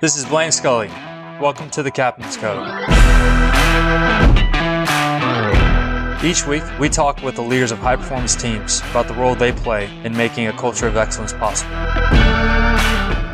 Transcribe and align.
This 0.00 0.16
is 0.16 0.24
Blaine 0.24 0.50
Scully. 0.50 0.88
Welcome 1.40 1.70
to 1.70 1.82
the 1.82 1.90
Captain's 1.90 2.36
Code. 2.36 2.66
Each 6.24 6.46
week, 6.46 6.64
we 6.80 6.88
talk 6.88 7.22
with 7.22 7.36
the 7.36 7.42
leaders 7.42 7.70
of 7.70 7.78
high 7.78 7.96
performance 7.96 8.34
teams 8.34 8.80
about 8.90 9.06
the 9.06 9.14
role 9.14 9.34
they 9.34 9.52
play 9.52 9.88
in 10.04 10.16
making 10.16 10.48
a 10.48 10.52
culture 10.52 10.86
of 10.86 10.96
excellence 10.96 11.32
possible. 11.32 11.70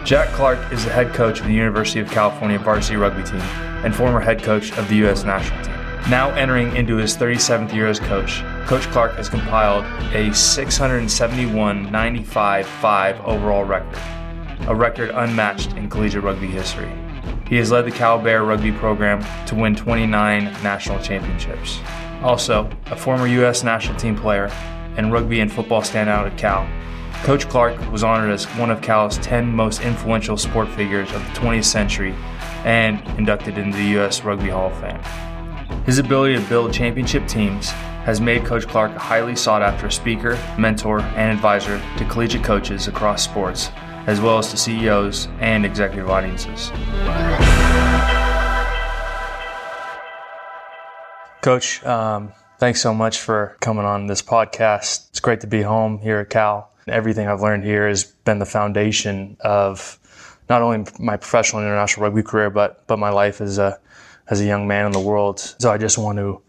Jack 0.04 0.28
Clark 0.34 0.72
is 0.72 0.84
the 0.84 0.90
head 0.90 1.14
coach 1.14 1.40
of 1.40 1.46
the 1.46 1.54
University 1.54 2.00
of 2.00 2.11
California 2.11 2.58
varsity 2.58 2.96
rugby 2.96 3.22
team 3.22 3.40
and 3.82 3.95
former 3.95 4.20
head 4.20 4.42
coach 4.42 4.70
of 4.76 4.86
the 4.88 4.96
U.S. 4.96 5.24
national 5.24 5.62
team. 5.64 5.74
Now 6.11 6.30
entering 6.34 6.76
into 6.76 6.96
his 6.96 7.16
37th 7.16 7.72
year 7.72 7.86
as 7.86 7.98
coach, 7.98 8.42
Coach 8.66 8.82
Clark 8.88 9.14
has 9.14 9.30
compiled 9.30 9.86
a 10.14 10.34
671 10.34 11.90
95 11.90 12.66
5 12.66 13.20
overall 13.22 13.64
record, 13.64 13.98
a 14.66 14.74
record 14.74 15.10
unmatched 15.10 15.72
in 15.72 15.88
collegiate 15.88 16.22
rugby 16.22 16.46
history. 16.46 16.90
He 17.48 17.56
has 17.56 17.70
led 17.70 17.84
the 17.86 17.91
Cal 17.91 18.18
Bear 18.18 18.45
rugby 18.45 18.72
program 18.72 19.24
to 19.46 19.55
win 19.55 19.74
29 19.77 20.45
national 20.62 21.00
championships. 21.02 21.80
Also, 22.22 22.70
a 22.86 22.96
former 22.96 23.27
U.S. 23.27 23.62
national 23.62 23.98
team 23.98 24.16
player 24.16 24.50
and 24.96 25.12
rugby 25.12 25.41
and 25.41 25.52
football 25.52 25.82
standout 25.82 26.30
at 26.30 26.38
Cal, 26.38 26.66
Coach 27.24 27.48
Clark 27.48 27.91
was 27.91 28.05
honored 28.05 28.30
as 28.30 28.45
one 28.58 28.70
of 28.70 28.82
Cal's 28.82 29.16
10 29.16 29.46
most 29.46 29.80
influential 29.80 30.36
sport 30.36 30.69
figures 30.69 31.10
of 31.14 31.24
the 31.24 31.41
20th 31.41 31.64
century 31.64 32.14
and 32.64 33.00
inducted 33.19 33.56
into 33.56 33.78
the 33.78 33.84
U.S. 33.92 34.22
Rugby 34.22 34.50
Hall 34.50 34.70
of 34.70 34.78
Fame. 34.78 35.00
His 35.84 35.98
ability 35.98 36.34
to 36.34 36.48
build 36.50 36.74
championship 36.74 37.27
teams 37.27 37.70
has 37.70 38.20
made 38.20 38.44
Coach 38.44 38.69
Clark 38.69 38.94
a 38.94 38.98
highly 38.98 39.34
sought 39.36 39.62
after 39.62 39.88
speaker, 39.88 40.38
mentor, 40.58 41.00
and 41.00 41.33
advisor 41.34 41.80
to 41.96 42.05
collegiate 42.05 42.44
coaches 42.44 42.88
across 42.88 43.24
sports, 43.24 43.70
as 44.06 44.20
well 44.20 44.38
as 44.38 44.50
to 44.50 44.56
CEOs 44.56 45.28
and 45.40 45.64
executive 45.64 46.10
audiences. 46.10 46.70
Coach, 51.41 51.84
um, 51.84 52.33
thanks 52.58 52.80
so 52.80 52.94
much 52.94 53.20
for 53.20 53.56
coming 53.61 53.84
on 53.84 54.06
this 54.06 54.22
podcast. 54.22 55.08
It's 55.11 55.20
great 55.20 55.41
to 55.42 55.46
be 55.46 55.62
home 55.62 55.98
here 55.98 56.20
at 56.20 56.30
Cal. 56.30 56.70
Everything 56.86 57.28
I've 57.28 57.41
learned 57.41 57.64
here 57.64 57.88
has 57.88 58.05
been 58.05 58.38
the 58.38 58.46
foundation 58.46 59.36
of 59.41 59.98
not 60.48 60.62
only 60.62 60.91
my 60.98 61.16
professional 61.16 61.62
and 61.62 61.68
international 61.68 62.05
rugby 62.05 62.22
career, 62.22 62.50
but 62.50 62.86
but 62.86 62.98
my 62.98 63.11
life 63.11 63.41
as 63.41 63.58
a 63.58 63.78
as 64.28 64.41
a 64.41 64.44
young 64.44 64.66
man 64.66 64.86
in 64.86 64.92
the 64.92 65.00
world. 65.00 65.41
So 65.41 65.70
I 65.70 65.78
just 65.78 65.98
want 65.98 66.18
to 66.18 66.41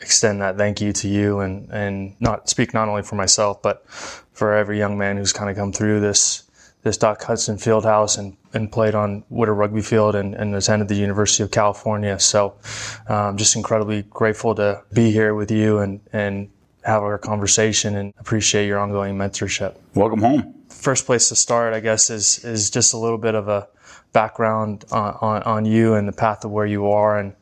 extend 0.00 0.40
that 0.40 0.56
thank 0.56 0.80
you 0.80 0.92
to 0.92 1.08
you 1.08 1.40
and, 1.40 1.70
and 1.70 2.16
not 2.20 2.48
speak 2.48 2.74
not 2.74 2.88
only 2.88 3.02
for 3.02 3.14
myself, 3.14 3.62
but 3.62 3.88
for 3.88 4.54
every 4.54 4.78
young 4.78 4.98
man 4.98 5.16
who's 5.16 5.32
kind 5.32 5.48
of 5.48 5.56
come 5.56 5.72
through 5.72 6.00
this, 6.00 6.44
this 6.82 6.96
Doc 6.96 7.22
Hudson 7.22 7.56
Fieldhouse 7.56 8.18
and, 8.18 8.36
and 8.54 8.70
played 8.70 8.94
on 8.94 9.24
Witter 9.30 9.54
Rugby 9.54 9.82
Field 9.82 10.14
and, 10.14 10.34
and 10.34 10.54
attended 10.54 10.88
the 10.88 10.96
University 10.96 11.42
of 11.42 11.50
California. 11.50 12.18
So 12.18 12.54
I'm 13.08 13.16
um, 13.16 13.36
just 13.36 13.56
incredibly 13.56 14.02
grateful 14.02 14.54
to 14.56 14.82
be 14.92 15.10
here 15.10 15.34
with 15.34 15.50
you 15.50 15.78
and, 15.78 16.00
and 16.12 16.50
have 16.84 17.02
our 17.02 17.18
conversation 17.18 17.96
and 17.96 18.12
appreciate 18.18 18.66
your 18.66 18.78
ongoing 18.78 19.16
mentorship. 19.16 19.76
Welcome 19.94 20.20
home. 20.20 20.54
First 20.68 21.06
place 21.06 21.28
to 21.28 21.36
start, 21.36 21.74
I 21.74 21.80
guess, 21.80 22.10
is, 22.10 22.44
is 22.44 22.70
just 22.70 22.94
a 22.94 22.96
little 22.96 23.18
bit 23.18 23.36
of 23.36 23.48
a, 23.48 23.68
background 24.12 24.84
on, 24.92 25.16
on, 25.20 25.42
on 25.42 25.64
you 25.64 25.94
and 25.94 26.06
the 26.06 26.12
path 26.12 26.44
of 26.44 26.50
where 26.50 26.66
you 26.66 26.88
are 26.88 27.18
and 27.18 27.34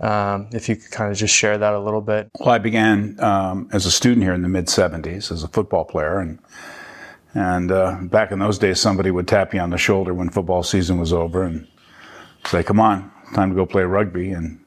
um, 0.00 0.48
if 0.52 0.68
you 0.68 0.74
could 0.74 0.90
kind 0.90 1.12
of 1.12 1.16
just 1.16 1.34
share 1.34 1.56
that 1.56 1.72
a 1.72 1.78
little 1.78 2.00
bit. 2.00 2.28
Well, 2.40 2.50
I 2.50 2.58
began 2.58 3.18
um, 3.20 3.68
as 3.72 3.86
a 3.86 3.92
student 3.92 4.22
here 4.22 4.34
in 4.34 4.42
the 4.42 4.48
mid 4.48 4.66
70s 4.66 5.30
as 5.30 5.44
a 5.44 5.48
football 5.48 5.84
player. 5.84 6.18
And, 6.18 6.40
and 7.34 7.72
uh, 7.72 7.98
back 8.02 8.30
in 8.30 8.38
those 8.38 8.58
days, 8.58 8.80
somebody 8.80 9.10
would 9.10 9.26
tap 9.26 9.54
you 9.54 9.60
on 9.60 9.70
the 9.70 9.78
shoulder 9.78 10.14
when 10.14 10.30
football 10.30 10.62
season 10.62 10.98
was 10.98 11.12
over 11.12 11.42
and 11.42 11.66
say, 12.46 12.62
Come 12.62 12.80
on, 12.80 13.10
time 13.34 13.50
to 13.50 13.56
go 13.56 13.66
play 13.66 13.82
rugby. 13.82 14.30
And 14.30 14.64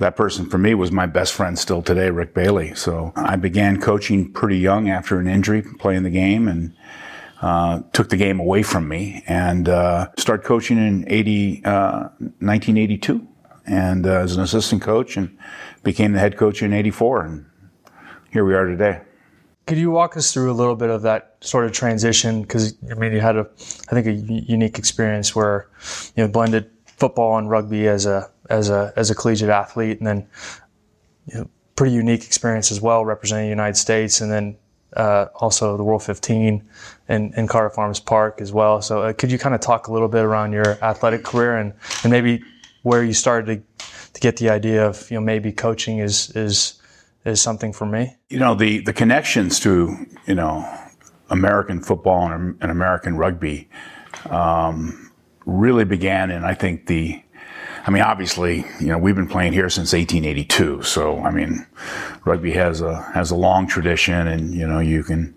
that 0.00 0.16
person 0.16 0.48
for 0.50 0.58
me 0.58 0.74
was 0.74 0.90
my 0.90 1.06
best 1.06 1.32
friend 1.32 1.58
still 1.58 1.82
today, 1.82 2.10
Rick 2.10 2.34
Bailey. 2.34 2.74
So 2.74 3.12
I 3.14 3.36
began 3.36 3.80
coaching 3.80 4.32
pretty 4.32 4.58
young 4.58 4.88
after 4.90 5.18
an 5.18 5.28
injury, 5.28 5.62
playing 5.62 6.02
the 6.02 6.10
game. 6.10 6.48
And 6.48 6.74
uh, 7.40 7.82
took 7.92 8.08
the 8.08 8.16
game 8.16 8.40
away 8.40 8.64
from 8.64 8.88
me 8.88 9.22
and 9.28 9.68
uh, 9.68 10.08
started 10.18 10.44
coaching 10.44 10.76
in 10.76 11.04
80, 11.06 11.64
uh, 11.64 12.08
1982 12.40 13.26
and 13.64 14.06
uh, 14.06 14.10
as 14.10 14.34
an 14.34 14.42
assistant 14.42 14.82
coach 14.82 15.16
and 15.16 15.38
became 15.84 16.12
the 16.12 16.18
head 16.18 16.36
coach 16.36 16.62
in 16.62 16.72
84 16.72 17.22
and 17.22 17.46
here 18.32 18.44
we 18.44 18.54
are 18.54 18.66
today. 18.66 19.02
Could 19.68 19.76
you 19.76 19.90
walk 19.90 20.16
us 20.16 20.32
through 20.32 20.50
a 20.50 20.54
little 20.54 20.76
bit 20.76 20.88
of 20.88 21.02
that 21.02 21.36
sort 21.42 21.66
of 21.66 21.72
transition? 21.72 22.40
Because 22.40 22.74
I 22.90 22.94
mean, 22.94 23.12
you 23.12 23.20
had 23.20 23.36
a, 23.36 23.46
I 23.90 24.00
think, 24.00 24.06
a 24.06 24.12
unique 24.12 24.78
experience 24.78 25.36
where 25.36 25.68
you 26.16 26.24
know 26.24 26.28
blended 26.28 26.70
football 26.86 27.36
and 27.36 27.50
rugby 27.50 27.86
as 27.86 28.06
a 28.06 28.30
as 28.48 28.70
a 28.70 28.94
as 28.96 29.10
a 29.10 29.14
collegiate 29.14 29.50
athlete, 29.50 29.98
and 29.98 30.06
then 30.06 30.26
you 31.26 31.34
know, 31.34 31.50
pretty 31.76 31.94
unique 31.94 32.24
experience 32.24 32.72
as 32.72 32.80
well, 32.80 33.04
representing 33.04 33.44
the 33.44 33.50
United 33.50 33.76
States, 33.76 34.22
and 34.22 34.32
then 34.32 34.56
uh, 34.96 35.26
also 35.34 35.76
the 35.76 35.84
World 35.84 36.02
15 36.02 36.66
in, 37.08 37.34
in 37.36 37.46
Cardiff 37.46 37.76
Arms 37.76 38.00
Park 38.00 38.40
as 38.40 38.52
well. 38.52 38.80
So 38.80 39.02
uh, 39.02 39.12
could 39.12 39.30
you 39.30 39.38
kind 39.38 39.54
of 39.54 39.60
talk 39.60 39.88
a 39.88 39.92
little 39.92 40.08
bit 40.08 40.24
around 40.24 40.52
your 40.52 40.82
athletic 40.82 41.24
career 41.24 41.58
and, 41.58 41.74
and 42.02 42.10
maybe 42.10 42.42
where 42.82 43.04
you 43.04 43.12
started 43.12 43.62
to, 43.78 43.84
to 44.14 44.20
get 44.20 44.38
the 44.38 44.48
idea 44.48 44.86
of, 44.86 45.10
you 45.10 45.16
know, 45.16 45.20
maybe 45.20 45.52
coaching 45.52 45.98
is, 45.98 46.30
is, 46.30 46.77
is 47.28 47.40
something 47.40 47.72
for 47.72 47.86
me? 47.86 48.16
You 48.28 48.38
know, 48.38 48.54
the, 48.54 48.80
the 48.80 48.92
connections 48.92 49.60
to, 49.60 50.06
you 50.26 50.34
know, 50.34 50.68
American 51.30 51.82
football 51.82 52.32
and, 52.32 52.56
and 52.60 52.70
American 52.70 53.16
rugby 53.16 53.68
um, 54.30 55.12
really 55.46 55.84
began 55.84 56.30
in, 56.30 56.44
I 56.44 56.54
think, 56.54 56.86
the 56.86 57.22
I 57.88 57.90
mean, 57.90 58.02
obviously, 58.02 58.66
you 58.80 58.88
know, 58.88 58.98
we've 58.98 59.14
been 59.14 59.28
playing 59.28 59.54
here 59.54 59.70
since 59.70 59.94
1882. 59.94 60.82
So, 60.82 61.20
I 61.20 61.30
mean, 61.30 61.66
rugby 62.26 62.52
has 62.52 62.82
a 62.82 63.00
has 63.14 63.30
a 63.30 63.34
long 63.34 63.66
tradition, 63.66 64.28
and 64.28 64.52
you 64.52 64.68
know, 64.68 64.78
you 64.78 65.02
can, 65.02 65.34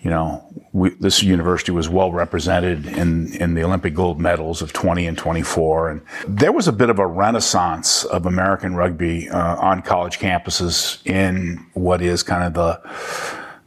you 0.00 0.10
know, 0.10 0.44
we, 0.72 0.90
this 0.90 1.22
university 1.22 1.72
was 1.72 1.88
well 1.88 2.12
represented 2.12 2.86
in 2.86 3.34
in 3.34 3.54
the 3.54 3.64
Olympic 3.64 3.94
gold 3.94 4.20
medals 4.20 4.62
of 4.62 4.72
20 4.72 5.06
and 5.06 5.18
24, 5.18 5.90
and 5.90 6.02
there 6.28 6.52
was 6.52 6.68
a 6.68 6.72
bit 6.72 6.88
of 6.88 6.98
a 6.98 7.06
renaissance 7.06 8.04
of 8.04 8.26
American 8.26 8.76
rugby 8.76 9.28
uh, 9.28 9.56
on 9.56 9.82
college 9.82 10.18
campuses 10.18 11.04
in 11.04 11.66
what 11.74 12.00
is 12.00 12.22
kind 12.22 12.44
of 12.44 12.54
the, 12.54 12.80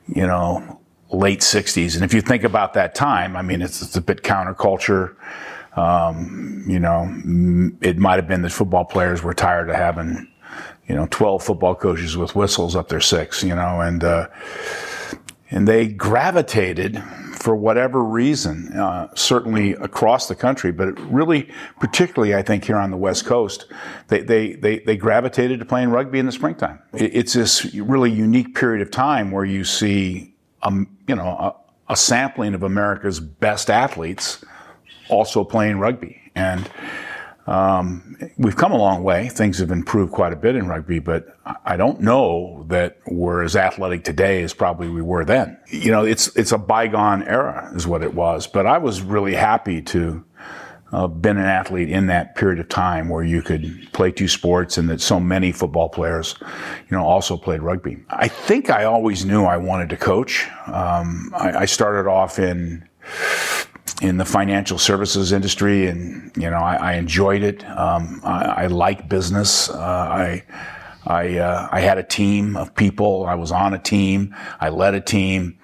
you 0.07 0.25
know, 0.25 0.79
late 1.11 1.41
60s. 1.41 1.95
And 1.95 2.03
if 2.03 2.13
you 2.13 2.21
think 2.21 2.43
about 2.43 2.73
that 2.73 2.95
time, 2.95 3.35
I 3.35 3.41
mean, 3.41 3.61
it's, 3.61 3.81
it's 3.81 3.97
a 3.97 4.01
bit 4.01 4.23
counterculture. 4.23 5.15
Um, 5.75 6.63
you 6.67 6.79
know, 6.79 7.07
it 7.81 7.97
might 7.97 8.15
have 8.15 8.27
been 8.27 8.41
that 8.43 8.51
football 8.51 8.85
players 8.85 9.21
were 9.21 9.33
tired 9.33 9.69
of 9.69 9.75
having, 9.75 10.27
you 10.87 10.95
know, 10.95 11.07
12 11.11 11.43
football 11.43 11.75
coaches 11.75 12.15
with 12.15 12.35
whistles 12.35 12.75
up 12.75 12.89
their 12.89 13.01
six, 13.01 13.43
you 13.43 13.55
know, 13.55 13.81
and, 13.81 14.03
uh, 14.03 14.27
and 15.51 15.67
they 15.67 15.87
gravitated 15.87 17.03
for 17.33 17.55
whatever 17.55 18.03
reason, 18.03 18.71
uh, 18.73 19.07
certainly 19.15 19.71
across 19.73 20.27
the 20.27 20.35
country, 20.35 20.71
but 20.71 20.97
really, 21.11 21.49
particularly, 21.79 22.35
I 22.35 22.41
think 22.41 22.65
here 22.65 22.77
on 22.77 22.91
the 22.91 22.97
West 22.97 23.25
Coast, 23.25 23.65
they, 24.07 24.21
they, 24.21 24.53
they, 24.53 24.79
they 24.79 24.95
gravitated 24.95 25.59
to 25.59 25.65
playing 25.65 25.89
rugby 25.89 26.19
in 26.19 26.27
the 26.27 26.31
springtime. 26.31 26.79
It's 26.93 27.33
this 27.33 27.73
really 27.73 28.11
unique 28.11 28.55
period 28.55 28.81
of 28.81 28.91
time 28.91 29.31
where 29.31 29.45
you 29.45 29.63
see, 29.63 30.35
um, 30.61 30.95
you 31.07 31.15
know, 31.15 31.27
a, 31.27 31.55
a 31.93 31.95
sampling 31.95 32.53
of 32.53 32.63
America's 32.63 33.19
best 33.19 33.69
athletes 33.69 34.45
also 35.09 35.43
playing 35.43 35.79
rugby. 35.79 36.21
And 36.35 36.69
um, 37.47 38.17
we've 38.37 38.55
come 38.55 38.71
a 38.71 38.77
long 38.77 39.03
way. 39.03 39.29
Things 39.29 39.57
have 39.59 39.71
improved 39.71 40.13
quite 40.13 40.33
a 40.33 40.35
bit 40.35 40.55
in 40.55 40.67
rugby, 40.67 40.99
but 40.99 41.37
I 41.65 41.75
don't 41.75 42.01
know 42.01 42.65
that 42.69 42.99
we're 43.07 43.43
as 43.43 43.55
athletic 43.55 44.03
today 44.03 44.43
as 44.43 44.53
probably 44.53 44.89
we 44.89 45.01
were 45.01 45.25
then. 45.25 45.57
You 45.67 45.91
know, 45.91 46.05
it's 46.05 46.35
it's 46.35 46.51
a 46.51 46.57
bygone 46.57 47.23
era, 47.23 47.71
is 47.75 47.87
what 47.87 48.03
it 48.03 48.13
was. 48.13 48.47
But 48.47 48.67
I 48.67 48.77
was 48.77 49.01
really 49.01 49.33
happy 49.33 49.81
to 49.83 50.23
uh, 50.91 51.07
been 51.07 51.37
an 51.37 51.45
athlete 51.45 51.89
in 51.89 52.07
that 52.07 52.35
period 52.35 52.59
of 52.59 52.67
time 52.67 53.09
where 53.09 53.23
you 53.23 53.41
could 53.41 53.87
play 53.93 54.11
two 54.11 54.27
sports 54.27 54.77
and 54.77 54.89
that 54.89 55.01
so 55.01 55.19
many 55.19 55.51
football 55.51 55.89
players, 55.89 56.35
you 56.41 56.97
know, 56.97 57.05
also 57.05 57.37
played 57.37 57.61
rugby. 57.61 57.97
I 58.09 58.27
think 58.27 58.69
I 58.69 58.83
always 58.83 59.25
knew 59.25 59.45
I 59.45 59.57
wanted 59.57 59.89
to 59.89 59.97
coach. 59.97 60.47
Um, 60.67 61.31
I, 61.35 61.59
I 61.59 61.65
started 61.65 62.09
off 62.09 62.39
in 62.39 62.87
in 64.01 64.17
the 64.17 64.25
financial 64.25 64.79
services 64.79 65.31
industry, 65.31 65.87
and 65.87 66.31
you 66.35 66.49
know 66.49 66.57
I, 66.57 66.75
I 66.75 66.93
enjoyed 66.93 67.43
it. 67.43 67.63
Um, 67.65 68.19
I, 68.23 68.63
I, 68.63 68.67
like 68.67 69.07
business. 69.07 69.69
Uh, 69.69 69.77
I 69.77 70.43
I 71.05 71.37
uh, 71.37 71.69
I 71.71 71.79
had 71.79 71.97
a 71.97 72.03
team 72.03 72.57
of 72.57 72.75
people. 72.75 73.25
I 73.25 73.35
was 73.35 73.51
on 73.51 73.73
a 73.73 73.79
team. 73.79 74.35
I 74.59 74.69
led 74.69 74.95
a 74.95 75.01
team. 75.01 75.57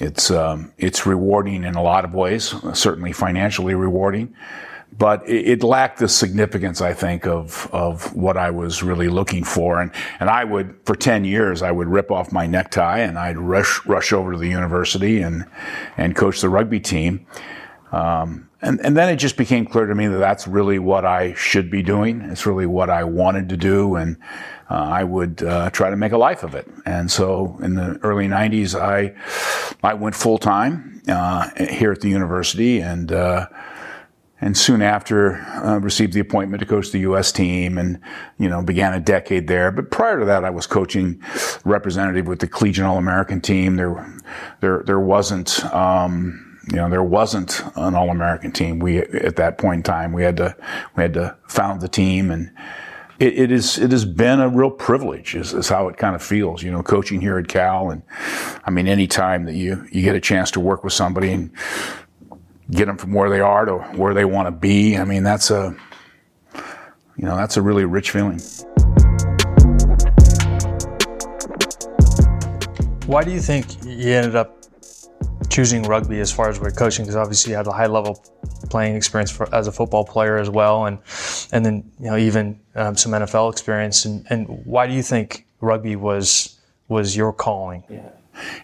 It's 0.00 0.30
um, 0.30 0.72
it's 0.76 1.06
rewarding 1.06 1.64
in 1.64 1.74
a 1.74 1.82
lot 1.82 2.04
of 2.04 2.12
ways. 2.12 2.54
Certainly 2.74 3.12
financially 3.12 3.74
rewarding, 3.74 4.34
but 4.98 5.28
it, 5.28 5.62
lacked 5.62 5.98
the 5.98 6.08
significance, 6.08 6.80
I 6.80 6.92
think, 6.94 7.26
of 7.26 7.68
of 7.72 8.14
what 8.14 8.36
I 8.36 8.50
was 8.50 8.82
really 8.82 9.08
looking 9.08 9.44
for. 9.44 9.80
And 9.80 9.90
and 10.20 10.30
I 10.30 10.44
would, 10.44 10.74
for 10.84 10.94
ten 10.94 11.24
years, 11.24 11.62
I 11.62 11.70
would 11.70 11.88
rip 11.88 12.10
off 12.10 12.32
my 12.32 12.46
necktie 12.46 12.98
and 12.98 13.18
I'd 13.18 13.38
rush 13.38 13.84
rush 13.86 14.12
over 14.12 14.32
to 14.32 14.38
the 14.38 14.48
university 14.48 15.20
and 15.20 15.44
and 15.96 16.14
coach 16.14 16.40
the 16.40 16.48
rugby 16.48 16.80
team. 16.80 17.26
Um, 17.92 18.48
and, 18.62 18.80
and 18.80 18.96
then 18.96 19.08
it 19.08 19.16
just 19.16 19.36
became 19.36 19.66
clear 19.66 19.86
to 19.86 19.94
me 19.94 20.06
that 20.06 20.18
that's 20.18 20.48
really 20.48 20.78
what 20.78 21.04
I 21.04 21.34
should 21.34 21.70
be 21.70 21.82
doing. 21.82 22.22
It's 22.22 22.46
really 22.46 22.66
what 22.66 22.90
I 22.90 23.04
wanted 23.04 23.48
to 23.50 23.56
do. 23.56 23.96
And 23.96 24.16
uh, 24.70 24.74
I 24.74 25.04
would 25.04 25.42
uh, 25.42 25.70
try 25.70 25.90
to 25.90 25.96
make 25.96 26.12
a 26.12 26.18
life 26.18 26.42
of 26.42 26.54
it. 26.54 26.66
And 26.84 27.10
so 27.10 27.58
in 27.62 27.74
the 27.74 28.00
early 28.02 28.26
90s, 28.26 28.74
I, 28.74 29.14
I 29.86 29.94
went 29.94 30.14
full 30.14 30.38
time 30.38 31.02
uh, 31.06 31.50
here 31.68 31.92
at 31.92 32.00
the 32.00 32.08
university 32.08 32.80
and 32.80 33.12
uh, 33.12 33.46
and 34.40 34.56
soon 34.56 34.82
after 34.82 35.36
uh, 35.64 35.78
received 35.78 36.12
the 36.12 36.20
appointment 36.20 36.60
to 36.60 36.66
coach 36.66 36.90
the 36.90 37.00
U.S. 37.00 37.32
team 37.32 37.78
and 37.78 38.00
you 38.38 38.48
know 38.48 38.62
began 38.62 38.92
a 38.92 39.00
decade 39.00 39.48
there. 39.48 39.70
But 39.70 39.90
prior 39.90 40.18
to 40.18 40.24
that, 40.26 40.44
I 40.44 40.50
was 40.50 40.66
coaching 40.66 41.22
representative 41.64 42.26
with 42.26 42.40
the 42.40 42.48
Collegiate 42.48 42.84
All 42.84 42.98
American 42.98 43.40
team. 43.40 43.76
There, 43.76 44.20
there, 44.60 44.82
there 44.84 45.00
wasn't. 45.00 45.64
Um, 45.74 46.42
you 46.68 46.76
know, 46.78 46.90
there 46.90 47.04
wasn't 47.04 47.62
an 47.76 47.94
All-American 47.94 48.50
team. 48.50 48.80
We, 48.80 48.98
at 48.98 49.36
that 49.36 49.56
point 49.56 49.76
in 49.76 49.82
time, 49.84 50.12
we 50.12 50.24
had 50.24 50.36
to, 50.38 50.56
we 50.96 51.04
had 51.04 51.14
to 51.14 51.36
found 51.46 51.80
the 51.80 51.86
team 51.86 52.32
and, 52.32 52.50
it, 53.18 53.38
it 53.38 53.52
is 53.52 53.78
it 53.78 53.92
has 53.92 54.04
been 54.04 54.40
a 54.40 54.48
real 54.48 54.70
privilege 54.70 55.34
is, 55.34 55.54
is 55.54 55.68
how 55.68 55.88
it 55.88 55.96
kind 55.96 56.14
of 56.14 56.22
feels 56.22 56.62
you 56.62 56.70
know 56.70 56.82
coaching 56.82 57.20
here 57.20 57.38
at 57.38 57.48
cal 57.48 57.90
and 57.90 58.02
i 58.64 58.70
mean 58.70 58.86
any 58.86 59.06
time 59.06 59.44
that 59.44 59.54
you 59.54 59.86
you 59.90 60.02
get 60.02 60.14
a 60.14 60.20
chance 60.20 60.50
to 60.50 60.60
work 60.60 60.84
with 60.84 60.92
somebody 60.92 61.32
and 61.32 61.50
get 62.70 62.86
them 62.86 62.96
from 62.96 63.12
where 63.12 63.30
they 63.30 63.40
are 63.40 63.64
to 63.64 63.78
where 63.96 64.14
they 64.14 64.24
want 64.24 64.46
to 64.46 64.52
be. 64.52 64.96
I 64.96 65.04
mean 65.04 65.22
that's 65.22 65.50
a 65.50 65.76
you 67.16 67.24
know 67.24 67.36
that's 67.36 67.56
a 67.56 67.62
really 67.62 67.84
rich 67.84 68.10
feeling. 68.10 68.40
Why 73.06 73.22
do 73.22 73.30
you 73.30 73.40
think 73.40 73.84
you 73.84 74.12
ended 74.12 74.34
up 74.34 74.56
choosing 75.48 75.84
rugby 75.84 76.18
as 76.20 76.32
far 76.32 76.48
as 76.48 76.58
we're 76.58 76.72
coaching? 76.72 77.04
Because 77.04 77.16
obviously 77.16 77.52
you 77.52 77.56
had 77.56 77.66
a 77.68 77.72
high 77.72 77.86
level 77.86 78.22
playing 78.68 78.96
experience 78.96 79.30
for, 79.30 79.52
as 79.54 79.68
a 79.68 79.72
football 79.72 80.04
player 80.04 80.38
as 80.38 80.50
well 80.50 80.86
and 80.86 80.98
and 81.52 81.64
then 81.64 81.88
you 82.00 82.10
know 82.10 82.16
even 82.16 82.58
um, 82.74 82.96
some 82.96 83.12
NFL 83.12 83.52
experience 83.52 84.04
and, 84.04 84.26
and 84.28 84.48
why 84.66 84.86
do 84.86 84.92
you 84.92 85.02
think 85.02 85.46
rugby 85.60 85.94
was 85.96 86.58
was 86.88 87.16
your 87.16 87.32
calling? 87.32 87.84
Yeah. 87.88 88.10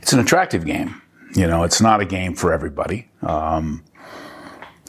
it's 0.00 0.12
an 0.12 0.19
attractive 0.20 0.64
game. 0.64 1.00
You 1.34 1.46
know 1.46 1.62
it's 1.62 1.81
not 1.81 2.00
a 2.00 2.05
game 2.05 2.34
for 2.34 2.52
everybody. 2.52 3.08
Um, 3.22 3.84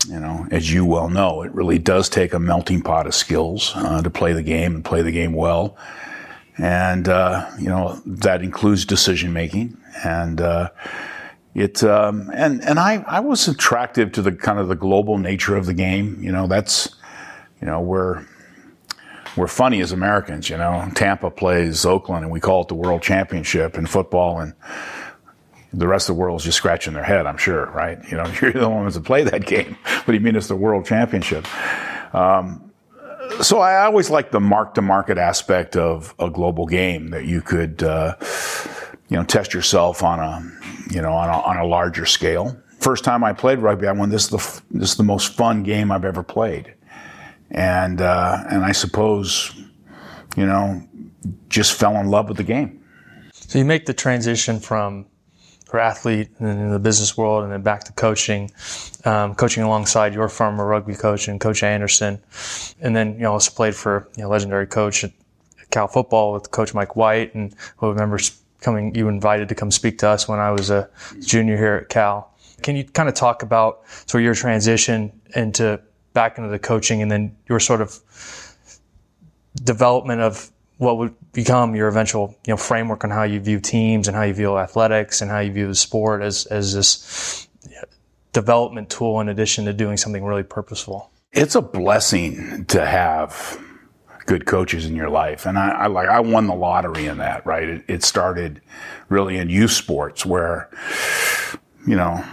you 0.10 0.20
know 0.20 0.48
as 0.52 0.72
you 0.72 0.86
well 0.86 1.10
know 1.10 1.42
it 1.42 1.54
really 1.54 1.78
does 1.78 2.10
take 2.10 2.34
a 2.34 2.40
melting 2.40 2.82
pot 2.82 3.08
of 3.08 3.16
skills 3.16 3.72
uh, 3.76 4.02
to 4.02 4.10
play 4.10 4.34
the 4.34 4.44
game 4.44 4.76
and 4.76 4.86
play 4.86 5.02
the 5.02 5.12
game 5.12 5.34
well 5.34 5.78
and 6.58 7.08
uh, 7.08 7.50
you 7.58 7.68
know 7.68 8.02
that 8.06 8.42
includes 8.42 8.86
decision 8.86 9.34
making 9.34 9.78
and 10.04 10.42
uh, 10.42 10.70
it 11.56 11.84
um, 11.84 12.32
and 12.34 12.64
and 12.64 12.80
I 12.80 13.04
I 13.08 13.20
was 13.20 13.48
attracted 13.48 14.14
to 14.16 14.22
the 14.22 14.32
kind 14.32 14.60
of 14.60 14.68
the 14.68 14.76
global 14.76 15.18
nature 15.18 15.56
of 15.56 15.66
the 15.66 15.74
game. 15.74 16.18
You 16.20 16.32
know, 16.32 16.48
that's 16.48 16.96
you 17.62 17.68
know 17.68 17.80
we're 17.80 18.26
we're 19.38 19.48
funny 19.48 19.80
as 19.82 19.92
Americans. 19.92 20.50
You 20.50 20.58
know, 20.58 20.90
Tampa 20.96 21.30
plays 21.30 21.86
Oakland, 21.86 22.24
and 22.24 22.32
we 22.32 22.40
call 22.40 22.62
it 22.64 22.70
the 22.70 22.76
World 22.76 23.04
Championship 23.04 23.78
in 23.78 23.86
football, 23.86 24.40
and 24.40 24.54
the 25.74 25.88
rest 25.88 26.10
of 26.10 26.16
the 26.16 26.22
world's 26.22 26.44
just 26.44 26.58
scratching 26.58 26.94
their 26.94 27.04
head. 27.04 27.26
I'm 27.26 27.38
sure, 27.38 27.66
right? 27.72 28.00
You 28.10 28.18
know, 28.18 28.32
you're 28.42 28.54
the 28.54 28.70
ones 28.70 28.96
that 28.96 29.04
play 29.04 29.24
that 29.24 29.46
game. 29.46 29.78
What 29.86 30.08
do 30.08 30.14
you 30.14 30.20
mean 30.20 30.36
it's 30.36 30.48
the 30.48 30.56
World 30.56 30.86
Championship? 30.86 31.48
Um, 32.14 32.72
so 33.42 33.60
I 33.60 33.86
always 33.86 34.10
like 34.10 34.32
the 34.32 34.42
mark 34.42 34.74
to 34.74 34.82
market 34.82 35.18
aspect 35.18 35.78
of 35.78 36.14
a 36.20 36.30
global 36.30 36.66
game 36.66 37.12
that 37.12 37.24
you 37.24 37.42
could, 37.42 37.82
uh, 37.82 38.16
you 39.08 39.16
know, 39.16 39.24
test 39.24 39.54
yourself 39.54 40.04
on 40.04 40.20
a 40.20 40.52
you 40.92 41.02
know, 41.02 41.14
on 41.14 41.30
a, 41.30 41.42
on 41.42 41.58
a 41.58 41.66
larger 41.66 42.06
scale. 42.06 42.58
First 42.80 43.04
time 43.04 43.24
I 43.24 43.34
played 43.34 43.60
rugby, 43.60 43.88
I 43.88 43.92
went, 43.92 44.12
this 44.12 44.26
is 44.26 44.30
the, 44.30 44.62
this 44.72 44.92
is 44.92 44.98
the 44.98 45.04
most 45.04 45.34
fun 45.34 45.64
game 45.64 45.92
I've 45.92 46.06
ever 46.06 46.24
played. 46.24 46.74
And, 47.52 48.02
uh, 48.02 48.44
and 48.50 48.64
I 48.64 48.72
suppose, 48.72 49.54
you 50.36 50.46
know, 50.46 50.86
just 51.50 51.74
fell 51.74 51.96
in 51.98 52.10
love 52.10 52.28
with 52.28 52.38
the 52.38 52.44
game. 52.44 52.84
So 53.32 53.60
you 53.60 53.66
make 53.66 53.86
the 53.86 53.94
transition 53.94 54.60
from 54.60 55.06
athlete 55.80 56.30
and 56.40 56.48
in 56.48 56.72
the 56.72 56.80
business 56.80 57.18
world 57.18 57.44
and 57.44 57.52
then 57.52 57.62
back 57.62 57.84
to 57.86 57.94
coaching, 57.94 58.52
um, 59.06 59.36
coaching 59.36 59.64
alongside 59.64 60.14
your 60.14 60.30
former 60.30 60.66
rugby 60.66 60.96
coach 60.96 61.28
and 61.28 61.40
Coach 61.40 61.64
Anderson. 61.64 62.22
And 62.82 62.96
then, 62.96 63.14
you 63.14 63.22
know, 63.22 63.34
also 63.34 63.52
played 63.52 63.76
for, 63.76 64.10
you 64.16 64.24
know, 64.24 64.30
legendary 64.30 64.68
coach 64.68 65.04
at 65.04 65.12
Cal 65.72 65.88
football 65.88 66.34
with 66.34 66.52
Coach 66.52 66.74
Mike 66.74 66.96
White 66.96 67.34
and 67.36 67.56
who 67.78 67.90
remember 67.90 68.20
coming, 68.62 68.96
you 68.96 69.08
invited 69.10 69.50
to 69.50 69.56
come 69.56 69.72
speak 69.72 70.00
to 70.00 70.08
us 70.08 70.28
when 70.28 70.40
I 70.40 70.52
was 70.52 70.70
a 70.70 70.90
junior 71.22 71.58
here 71.58 71.76
at 71.76 71.90
Cal. 71.90 72.34
Can 72.62 72.76
you 72.76 72.86
kind 72.86 73.10
of 73.10 73.16
talk 73.16 73.44
about 73.44 73.82
sort 74.06 74.22
of 74.22 74.26
your 74.26 74.36
transition 74.36 75.12
into 75.36 75.82
back 76.14 76.38
into 76.38 76.50
the 76.50 76.60
coaching 76.60 77.02
and 77.02 77.12
then 77.12 77.36
your 77.50 77.60
sort 77.60 77.82
of 77.82 78.00
development 79.64 80.22
of 80.22 80.52
what 80.78 80.98
would 80.98 81.16
become 81.32 81.76
your 81.76 81.88
eventual 81.88 82.36
you 82.46 82.54
know 82.54 82.58
framework 82.58 83.04
on 83.04 83.10
how 83.10 83.24
you 83.24 83.40
view 83.40 83.60
teams 83.60 84.08
and 84.08 84.18
how 84.18 84.24
you 84.24 84.34
view 84.34 84.58
athletics 84.58 85.22
and 85.22 85.30
how 85.30 85.40
you 85.40 85.52
view 85.52 85.68
the 85.68 85.76
sport 85.76 86.22
as 86.22 86.46
as 86.48 86.74
this 86.74 87.48
development 88.34 88.90
tool 88.90 89.22
in 89.22 89.30
addition 89.30 89.66
to 89.66 89.74
doing 89.74 89.96
something 89.96 90.26
really 90.26 90.44
purposeful. 90.44 91.12
It's 91.32 91.56
a 91.56 91.62
blessing 91.62 92.66
to 92.66 92.86
have 92.86 93.60
good 94.26 94.46
coaches 94.46 94.86
in 94.86 94.96
your 94.96 95.10
life. 95.10 95.46
And 95.46 95.58
I, 95.58 95.70
I 95.70 95.88
like, 95.88 96.10
I 96.10 96.20
won 96.20 96.48
the 96.48 96.56
lottery 96.56 97.06
in 97.06 97.18
that, 97.20 97.46
right? 97.46 97.68
It, 97.68 97.86
it 97.88 98.04
started 98.04 98.62
really 99.10 99.38
in 99.38 99.50
youth 99.50 99.72
sports 99.72 100.26
where, 100.26 100.70
you 101.88 101.96
know, 101.96 102.24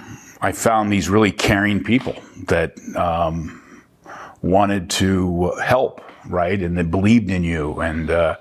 I 0.41 0.53
found 0.53 0.93
these 0.93 1.09
really 1.09 1.33
caring 1.33 1.85
people 1.85 2.17
that, 2.47 2.79
um, 2.97 3.57
wanted 4.43 4.89
to 4.89 5.53
help, 5.63 6.01
right? 6.31 6.61
And 6.61 6.77
they 6.77 6.83
believed 6.83 7.31
in 7.31 7.45
you 7.45 7.81
and, 7.81 8.11
uh, 8.11 8.37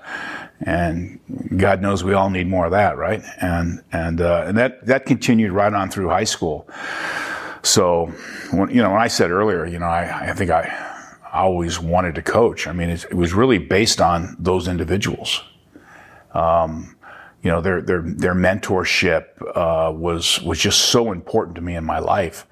and 0.62 1.18
God 1.56 1.80
knows 1.80 2.04
we 2.04 2.12
all 2.12 2.30
need 2.30 2.46
more 2.46 2.66
of 2.66 2.72
that, 2.72 2.98
right? 2.98 3.22
And 3.40 3.82
and 3.92 4.20
uh, 4.20 4.44
and 4.46 4.58
that 4.58 4.84
that 4.86 5.06
continued 5.06 5.52
right 5.52 5.72
on 5.72 5.90
through 5.90 6.08
high 6.08 6.24
school. 6.24 6.68
So, 7.62 8.06
when, 8.52 8.70
you 8.70 8.82
know, 8.82 8.90
when 8.90 9.00
I 9.00 9.08
said 9.08 9.30
earlier, 9.30 9.66
you 9.66 9.78
know, 9.78 9.86
I, 9.86 10.30
I 10.30 10.32
think 10.32 10.50
I 10.50 10.98
always 11.32 11.78
wanted 11.78 12.14
to 12.16 12.22
coach. 12.22 12.66
I 12.66 12.72
mean, 12.72 12.90
it 12.90 13.14
was 13.14 13.32
really 13.32 13.58
based 13.58 14.00
on 14.00 14.36
those 14.38 14.68
individuals. 14.68 15.42
Um, 16.32 16.96
you 17.42 17.50
know, 17.50 17.60
their 17.62 17.80
their 17.80 18.02
their 18.02 18.34
mentorship 18.34 19.26
uh, 19.54 19.92
was 19.92 20.42
was 20.42 20.58
just 20.58 20.86
so 20.86 21.12
important 21.12 21.56
to 21.56 21.62
me 21.62 21.74
in 21.74 21.84
my 21.84 21.98
life 21.98 22.46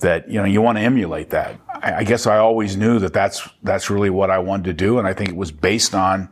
that 0.00 0.28
you 0.28 0.38
know 0.38 0.44
you 0.44 0.60
want 0.60 0.78
to 0.78 0.82
emulate 0.82 1.30
that. 1.30 1.58
I, 1.68 1.94
I 1.96 2.04
guess 2.04 2.26
I 2.26 2.38
always 2.38 2.76
knew 2.76 2.98
that 2.98 3.12
that's 3.12 3.48
that's 3.62 3.90
really 3.90 4.10
what 4.10 4.30
I 4.30 4.38
wanted 4.38 4.64
to 4.64 4.72
do, 4.72 4.98
and 4.98 5.06
I 5.06 5.14
think 5.14 5.30
it 5.30 5.36
was 5.36 5.52
based 5.52 5.94
on 5.94 6.28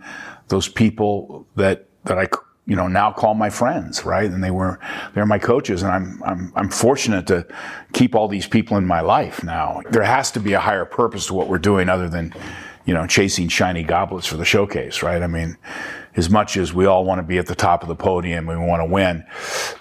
those 0.49 0.69
people 0.69 1.47
that 1.57 1.87
that 2.05 2.19
I 2.19 2.27
you 2.69 2.77
know, 2.77 2.87
now 2.87 3.11
call 3.11 3.33
my 3.33 3.49
friends, 3.49 4.05
right? 4.05 4.31
And 4.31 4.45
they 4.45 4.51
were, 4.51 4.79
they're 5.15 5.25
my 5.25 5.39
coaches 5.39 5.83
and 5.83 5.91
I'm, 5.91 6.23
I'm, 6.23 6.53
I'm 6.55 6.69
fortunate 6.69 7.27
to 7.29 7.47
keep 7.95 8.15
all 8.15 8.29
these 8.29 8.47
people 8.47 8.77
in 8.77 8.85
my 8.85 9.01
life 9.01 9.43
now. 9.43 9.81
There 9.91 10.03
has 10.03 10.31
to 10.33 10.41
be 10.41 10.53
a 10.53 10.61
higher 10.61 10.85
purpose 10.85 11.29
to 11.29 11.35
what 11.35 11.49
we're 11.49 11.59
doing 11.59 11.89
other 11.89 12.11
than, 12.11 12.35
you 12.85 12.93
know, 12.93 13.07
chasing 13.07 13.49
shiny 13.49 13.83
goblets 13.85 14.27
for 14.27 14.37
the 14.37 14.45
showcase, 14.45 15.03
right? 15.03 15.23
I 15.23 15.27
mean, 15.27 15.57
as 16.15 16.29
much 16.29 16.59
as 16.59 16.75
we 16.75 16.85
all 16.85 17.07
want 17.07 17.21
to 17.21 17.23
be 17.23 17.39
at 17.39 17.47
the 17.47 17.55
top 17.55 17.81
of 17.81 17.89
the 17.89 17.97
podium, 17.97 18.47
we 18.47 18.57
want 18.59 18.81
to 18.81 18.85
win. 18.85 19.25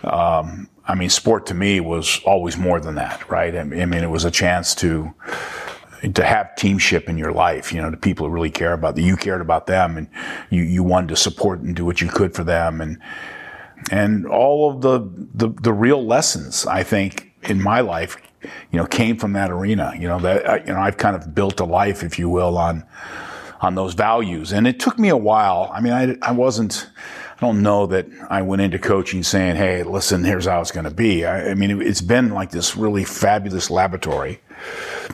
Um, 0.06 0.70
I 0.88 0.96
mean, 0.96 1.10
sport 1.10 1.46
to 1.48 1.54
me 1.54 1.82
was 1.82 2.22
always 2.26 2.58
more 2.58 2.80
than 2.80 2.96
that, 2.96 3.30
right? 3.30 3.54
I 3.56 3.64
mean, 3.64 3.94
it 3.94 4.10
was 4.10 4.24
a 4.24 4.32
chance 4.32 4.74
to, 4.76 5.14
to 6.14 6.24
have 6.24 6.56
teamship 6.56 7.10
in 7.10 7.18
your 7.18 7.34
life, 7.34 7.74
you 7.74 7.82
know, 7.82 7.92
the 7.92 7.98
people 7.98 8.26
who 8.26 8.32
really 8.32 8.50
care 8.50 8.72
about 8.72 8.96
that. 8.96 9.02
You 9.02 9.18
cared 9.18 9.42
about 9.42 9.68
them 9.68 9.98
and 9.98 10.08
you, 10.50 10.64
you 10.64 10.84
wanted 10.84 11.10
to 11.10 11.18
support 11.18 11.60
and 11.60 11.76
do 11.76 11.84
what 11.84 12.00
you 12.00 12.08
could 12.08 12.34
for 12.34 12.46
them. 12.46 12.80
And, 12.80 13.00
and 13.92 14.26
all 14.26 14.72
of 14.72 14.82
the, 14.82 15.00
the, 15.34 15.50
the 15.62 15.74
real 15.74 16.06
lessons, 16.06 16.66
I 16.66 16.84
think, 16.84 17.34
in 17.44 17.62
my 17.62 17.82
life, 17.82 18.16
you 18.72 18.78
know, 18.80 18.86
came 18.86 19.18
from 19.18 19.34
that 19.34 19.52
arena. 19.52 19.92
You 19.94 20.08
know, 20.08 20.20
that, 20.20 20.68
you 20.68 20.74
know, 20.74 20.80
I've 20.80 20.98
kind 20.98 21.18
of 21.18 21.36
built 21.36 21.60
a 21.60 21.66
life, 21.66 22.02
if 22.02 22.18
you 22.18 22.30
will, 22.30 22.58
on, 22.58 22.86
on 23.60 23.76
those 23.76 23.94
values. 23.94 24.54
And 24.54 24.68
it 24.68 24.80
took 24.80 24.98
me 24.98 25.10
a 25.10 25.18
while. 25.18 25.70
I 25.74 25.82
mean, 25.82 25.94
I, 25.94 26.16
I 26.22 26.32
wasn't, 26.32 26.90
I 27.38 27.40
don't 27.46 27.62
know 27.62 27.86
that 27.86 28.08
I 28.32 28.42
went 28.42 28.64
into 28.64 28.80
coaching 28.80 29.22
saying, 29.22 29.58
Hey, 29.58 29.84
listen, 29.84 30.24
here's 30.24 30.48
how 30.48 30.60
it's 30.60 30.72
going 30.72 30.86
to 30.86 30.92
be. 30.92 31.24
I, 31.24 31.52
I 31.52 31.54
mean, 31.54 31.70
it, 31.70 31.86
it's 31.86 32.02
been 32.02 32.30
like 32.30 32.50
this 32.50 32.76
really 32.76 33.04
fabulous 33.04 33.70
laboratory 33.70 34.40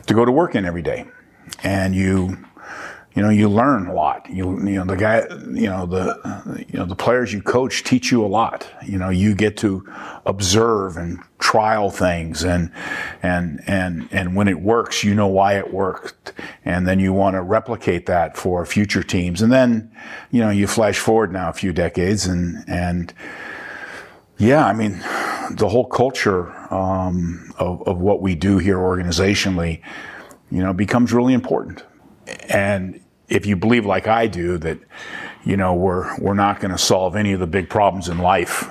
to 0.06 0.14
go 0.14 0.24
to 0.24 0.32
work 0.32 0.54
in 0.54 0.64
every 0.64 0.80
day. 0.80 1.04
And 1.62 1.94
you, 1.94 2.38
you 3.14 3.22
know, 3.22 3.30
you 3.30 3.48
learn 3.48 3.86
a 3.86 3.94
lot. 3.94 4.28
You, 4.28 4.58
you 4.58 4.74
know, 4.74 4.84
the 4.84 4.96
guy, 4.96 5.20
you 5.52 5.68
know, 5.68 5.86
the, 5.86 6.66
you 6.68 6.78
know, 6.78 6.84
the 6.84 6.96
players 6.96 7.32
you 7.32 7.40
coach 7.40 7.84
teach 7.84 8.10
you 8.10 8.24
a 8.24 8.26
lot. 8.26 8.68
You 8.84 8.98
know, 8.98 9.08
you 9.08 9.36
get 9.36 9.56
to 9.58 9.88
observe 10.26 10.96
and 10.96 11.20
trial 11.38 11.90
things 11.90 12.42
and, 12.42 12.72
and, 13.22 13.60
and, 13.68 14.08
and 14.10 14.34
when 14.34 14.48
it 14.48 14.60
works, 14.60 15.04
you 15.04 15.14
know 15.14 15.28
why 15.28 15.56
it 15.56 15.72
worked. 15.72 16.32
And 16.64 16.88
then 16.88 16.98
you 16.98 17.12
want 17.12 17.34
to 17.34 17.42
replicate 17.42 18.06
that 18.06 18.36
for 18.36 18.66
future 18.66 19.04
teams. 19.04 19.42
And 19.42 19.52
then, 19.52 19.92
you 20.32 20.40
know, 20.40 20.50
you 20.50 20.66
flash 20.66 20.98
forward 20.98 21.32
now 21.32 21.50
a 21.50 21.52
few 21.52 21.72
decades 21.72 22.26
and, 22.26 22.64
and, 22.66 23.14
yeah, 24.36 24.66
I 24.66 24.72
mean, 24.72 24.98
the 25.52 25.68
whole 25.68 25.84
culture 25.84 26.52
um, 26.74 27.52
of, 27.58 27.86
of 27.86 28.00
what 28.00 28.20
we 28.20 28.34
do 28.34 28.58
here 28.58 28.78
organizationally, 28.78 29.80
you 30.50 30.60
know, 30.60 30.72
becomes 30.72 31.12
really 31.12 31.34
important. 31.34 31.84
And 32.48 33.00
if 33.28 33.46
you 33.46 33.56
believe 33.56 33.86
like 33.86 34.06
I 34.06 34.26
do 34.26 34.58
that, 34.58 34.78
you 35.44 35.56
know, 35.56 35.74
we're 35.74 36.16
we're 36.18 36.34
not 36.34 36.60
going 36.60 36.70
to 36.70 36.78
solve 36.78 37.16
any 37.16 37.32
of 37.32 37.40
the 37.40 37.46
big 37.46 37.68
problems 37.68 38.08
in 38.08 38.18
life, 38.18 38.68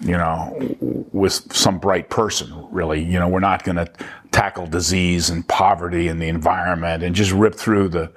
you 0.00 0.16
know, 0.16 0.76
with 1.12 1.32
some 1.54 1.78
bright 1.78 2.10
person. 2.10 2.68
Really, 2.70 3.02
you 3.02 3.18
know, 3.18 3.28
we're 3.28 3.40
not 3.40 3.64
going 3.64 3.76
to 3.76 3.90
tackle 4.30 4.66
disease 4.66 5.30
and 5.30 5.46
poverty 5.46 6.08
and 6.08 6.20
the 6.20 6.28
environment 6.28 7.02
and 7.02 7.14
just 7.14 7.32
rip 7.32 7.54
through 7.54 7.88
the, 7.88 8.10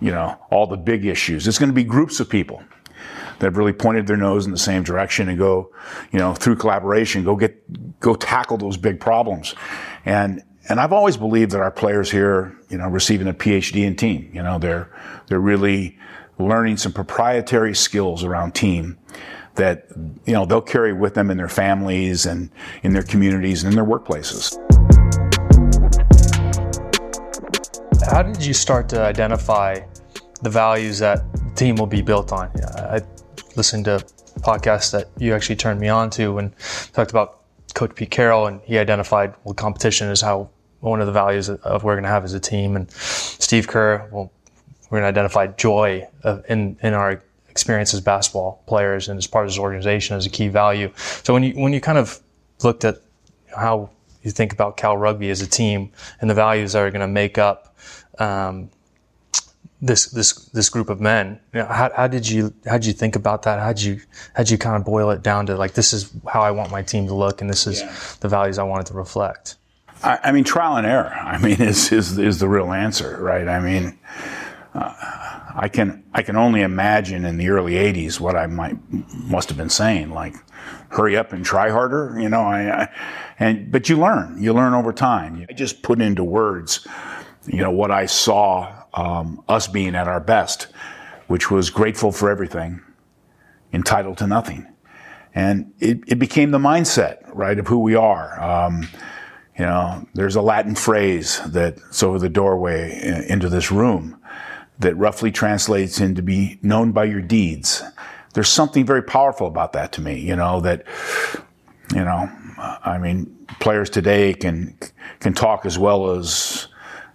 you 0.00 0.10
know, 0.10 0.36
all 0.50 0.66
the 0.66 0.76
big 0.76 1.06
issues. 1.06 1.46
It's 1.46 1.58
going 1.58 1.70
to 1.70 1.74
be 1.74 1.84
groups 1.84 2.20
of 2.20 2.28
people 2.28 2.62
that 3.38 3.46
have 3.46 3.56
really 3.56 3.72
pointed 3.72 4.06
their 4.06 4.16
nose 4.16 4.44
in 4.44 4.52
the 4.52 4.58
same 4.58 4.82
direction 4.82 5.28
and 5.28 5.38
go, 5.38 5.72
you 6.12 6.18
know, 6.18 6.34
through 6.34 6.56
collaboration, 6.56 7.24
go 7.24 7.36
get, 7.36 8.00
go 8.00 8.14
tackle 8.14 8.58
those 8.58 8.76
big 8.76 9.00
problems. 9.00 9.54
And, 10.04 10.42
and 10.68 10.78
I've 10.78 10.92
always 10.92 11.16
believed 11.16 11.52
that 11.52 11.60
our 11.60 11.70
players 11.70 12.10
here, 12.10 12.56
you 12.68 12.78
know, 12.78 12.88
receiving 12.88 13.26
a 13.26 13.34
PhD 13.34 13.86
in 13.86 13.96
team, 13.96 14.30
you 14.32 14.42
know, 14.42 14.58
they're, 14.58 14.90
they're 15.26 15.40
really 15.40 15.98
learning 16.38 16.76
some 16.76 16.92
proprietary 16.92 17.74
skills 17.74 18.24
around 18.24 18.54
team 18.54 18.98
that, 19.54 19.86
you 20.26 20.32
know, 20.32 20.44
they'll 20.44 20.60
carry 20.60 20.92
with 20.92 21.14
them 21.14 21.30
in 21.30 21.36
their 21.36 21.48
families 21.48 22.26
and 22.26 22.50
in 22.82 22.92
their 22.92 23.02
communities 23.02 23.64
and 23.64 23.72
in 23.72 23.76
their 23.76 23.84
workplaces. 23.84 24.56
How 28.10 28.22
did 28.22 28.44
you 28.44 28.54
start 28.54 28.88
to 28.90 29.00
identify 29.00 29.80
the 30.42 30.50
values 30.50 30.98
that 30.98 31.32
the 31.32 31.54
team 31.54 31.76
will 31.76 31.86
be 31.86 32.02
built 32.02 32.32
on? 32.32 32.50
I 32.76 33.00
listened 33.56 33.86
to 33.86 34.04
podcasts 34.40 34.92
that 34.92 35.08
you 35.18 35.34
actually 35.34 35.56
turned 35.56 35.80
me 35.80 35.88
on 35.88 36.10
to 36.10 36.38
and 36.38 36.54
talked 36.92 37.10
about 37.10 37.39
Coach 37.72 37.94
Pete 37.94 38.10
Carroll, 38.10 38.46
and 38.46 38.60
he 38.62 38.78
identified 38.78 39.34
well, 39.44 39.54
competition 39.54 40.08
is 40.08 40.20
how 40.20 40.50
one 40.80 41.00
of 41.00 41.06
the 41.06 41.12
values 41.12 41.48
of 41.48 41.84
we're 41.84 41.94
going 41.94 42.04
to 42.04 42.08
have 42.08 42.24
as 42.24 42.32
a 42.32 42.40
team. 42.40 42.76
And 42.76 42.90
Steve 42.90 43.68
Kerr, 43.68 44.08
well, 44.10 44.32
we're 44.90 45.00
going 45.00 45.12
to 45.12 45.20
identify 45.20 45.46
joy 45.48 46.06
in 46.48 46.76
in 46.82 46.94
our 46.94 47.22
experience 47.48 47.92
as 47.92 48.00
basketball 48.00 48.62
players 48.66 49.08
and 49.08 49.18
as 49.18 49.26
part 49.26 49.44
of 49.44 49.50
this 49.50 49.58
organization 49.58 50.16
as 50.16 50.26
a 50.26 50.30
key 50.30 50.48
value. 50.48 50.90
So 50.96 51.34
when 51.34 51.42
you 51.42 51.52
when 51.54 51.72
you 51.72 51.80
kind 51.80 51.98
of 51.98 52.20
looked 52.62 52.84
at 52.84 52.96
how 53.56 53.90
you 54.22 54.30
think 54.30 54.52
about 54.52 54.76
Cal 54.76 54.96
Rugby 54.96 55.30
as 55.30 55.40
a 55.40 55.46
team 55.46 55.92
and 56.20 56.28
the 56.28 56.34
values 56.34 56.72
that 56.72 56.80
are 56.82 56.90
going 56.90 57.00
to 57.00 57.08
make 57.08 57.38
up 57.38 57.76
um, 58.18 58.70
this 59.82 60.06
this 60.06 60.32
this 60.46 60.68
group 60.68 60.88
of 60.88 61.00
men. 61.00 61.40
You 61.54 61.60
know, 61.60 61.66
how, 61.66 61.90
how 61.94 62.06
did 62.06 62.28
you 62.28 62.52
how 62.66 62.72
did 62.72 62.86
you 62.86 62.92
think 62.92 63.16
about 63.16 63.42
that? 63.42 63.58
How 63.58 63.72
did 63.72 63.82
you 63.82 64.00
how 64.34 64.42
did 64.42 64.50
you 64.50 64.58
kind 64.58 64.76
of 64.76 64.84
boil 64.84 65.10
it 65.10 65.22
down 65.22 65.46
to 65.46 65.56
like 65.56 65.74
this 65.74 65.92
is 65.92 66.12
how 66.28 66.42
I 66.42 66.50
want 66.50 66.70
my 66.70 66.82
team 66.82 67.06
to 67.06 67.14
look, 67.14 67.40
and 67.40 67.48
this 67.48 67.66
is 67.66 67.80
yeah. 67.80 67.94
the 68.20 68.28
values 68.28 68.58
I 68.58 68.64
wanted 68.64 68.86
to 68.86 68.94
reflect. 68.94 69.56
I, 70.02 70.18
I, 70.24 70.32
mean, 70.32 70.44
trial 70.44 70.76
and 70.76 70.86
error. 70.86 71.12
I 71.12 71.38
mean, 71.38 71.60
is 71.60 71.92
is 71.92 72.18
is 72.18 72.38
the 72.38 72.48
real 72.48 72.72
answer, 72.72 73.18
right? 73.22 73.48
I 73.48 73.60
mean. 73.60 73.98
Uh, 74.72 74.94
I 75.54 75.68
can 75.68 76.04
I 76.14 76.22
can 76.22 76.36
only 76.36 76.62
imagine 76.62 77.24
in 77.24 77.36
the 77.36 77.48
early 77.48 77.72
'80s 77.74 78.20
what 78.20 78.36
I 78.36 78.46
might 78.46 78.76
must 79.28 79.48
have 79.48 79.58
been 79.58 79.68
saying, 79.68 80.10
like, 80.10 80.34
"Hurry 80.90 81.16
up 81.16 81.32
and 81.32 81.44
try 81.44 81.70
harder," 81.70 82.16
you 82.20 82.28
know. 82.28 82.42
I, 82.42 82.82
I 82.82 82.88
and 83.38 83.70
but 83.70 83.88
you 83.88 83.98
learn, 83.98 84.40
you 84.40 84.52
learn 84.52 84.74
over 84.74 84.92
time. 84.92 85.46
I 85.48 85.52
just 85.52 85.82
put 85.82 86.00
into 86.00 86.22
words, 86.22 86.86
you 87.46 87.58
know, 87.58 87.70
what 87.70 87.90
I 87.90 88.06
saw 88.06 88.84
um, 88.94 89.42
us 89.48 89.66
being 89.66 89.94
at 89.94 90.08
our 90.08 90.20
best, 90.20 90.68
which 91.26 91.50
was 91.50 91.70
grateful 91.70 92.12
for 92.12 92.30
everything, 92.30 92.82
entitled 93.72 94.18
to 94.18 94.26
nothing. 94.26 94.66
And 95.34 95.72
it, 95.78 96.00
it 96.06 96.18
became 96.18 96.50
the 96.50 96.58
mindset, 96.58 97.18
right, 97.32 97.58
of 97.58 97.68
who 97.68 97.78
we 97.78 97.94
are. 97.94 98.40
Um, 98.42 98.88
you 99.56 99.64
know, 99.64 100.06
there's 100.14 100.36
a 100.36 100.42
Latin 100.42 100.74
phrase 100.74 101.40
that's 101.46 102.02
over 102.02 102.18
the 102.18 102.28
doorway 102.28 103.24
into 103.28 103.48
this 103.48 103.70
room 103.70 104.20
that 104.78 104.96
roughly 104.96 105.30
translates 105.30 106.00
into 106.00 106.22
be 106.22 106.58
known 106.62 106.92
by 106.92 107.04
your 107.04 107.20
deeds. 107.20 107.82
There's 108.32 108.48
something 108.48 108.86
very 108.86 109.02
powerful 109.02 109.46
about 109.46 109.72
that 109.74 109.92
to 109.92 110.00
me, 110.00 110.18
you 110.18 110.34
know, 110.34 110.60
that, 110.60 110.84
you 111.94 112.04
know, 112.04 112.30
I 112.58 112.98
mean, 112.98 113.46
players 113.60 113.90
today 113.90 114.32
can, 114.34 114.78
can 115.20 115.34
talk 115.34 115.66
as 115.66 115.78
well 115.78 116.12
as 116.12 116.68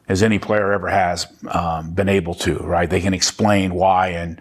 as 0.07 0.21
any 0.21 0.39
player 0.39 0.71
ever 0.71 0.87
has 0.87 1.27
um, 1.49 1.91
been 1.93 2.09
able 2.09 2.33
to, 2.35 2.57
right? 2.57 2.89
They 2.89 3.01
can 3.01 3.13
explain 3.13 3.73
why 3.73 4.09
and 4.09 4.39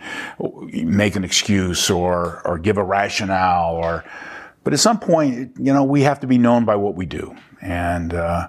make 0.73 1.17
an 1.17 1.25
excuse 1.25 1.91
or 1.91 2.43
or 2.47 2.59
give 2.59 2.77
a 2.77 2.85
rationale 2.85 3.75
or, 3.75 4.05
but 4.63 4.73
at 4.73 4.81
some 4.81 4.99
point, 4.99 5.53
you 5.59 5.73
know, 5.73 5.85
we 5.85 6.03
have 6.03 6.21
to 6.21 6.27
be 6.27 6.39
known 6.39 6.65
by 6.65 6.77
what 6.77 6.95
we 6.95 7.07
do, 7.07 7.35
and 7.61 8.15
uh, 8.15 8.49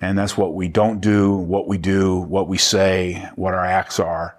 and 0.00 0.18
that's 0.18 0.36
what 0.36 0.54
we 0.54 0.68
don't 0.68 1.00
do, 1.00 1.34
what 1.34 1.66
we 1.66 1.78
do, 1.78 2.16
what 2.16 2.48
we 2.48 2.58
say, 2.58 3.28
what 3.36 3.54
our 3.54 3.64
acts 3.64 3.98
are, 3.98 4.36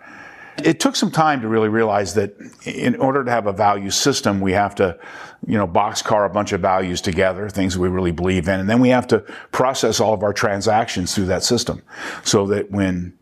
it 0.64 0.80
took 0.80 0.96
some 0.96 1.12
time 1.12 1.42
to 1.42 1.48
really 1.48 1.70
realize 1.70 2.14
that 2.16 2.36
in 2.66 2.96
order 2.98 3.24
to 3.24 3.32
have 3.32 3.48
a 3.48 3.54
value 3.54 3.90
system, 3.90 4.42
we 4.42 4.54
have 4.54 4.76
to, 4.76 4.98
you 5.46 5.58
know, 5.58 5.68
boxcar 5.68 6.26
a 6.26 6.30
bunch 6.30 6.52
of 6.52 6.62
values 6.62 7.02
together, 7.02 7.50
things 7.50 7.78
we 7.78 7.88
really 7.88 8.12
believe 8.12 8.48
in, 8.48 8.60
and 8.60 8.70
then 8.70 8.80
we 8.80 8.90
have 8.90 9.08
to 9.08 9.20
process 9.52 10.00
all 10.00 10.14
of 10.14 10.24
our 10.24 10.34
transactions 10.34 11.14
through 11.14 11.26
that 11.26 11.44
system 11.44 11.82
so 12.24 12.48
that 12.48 12.72
when 12.72 13.18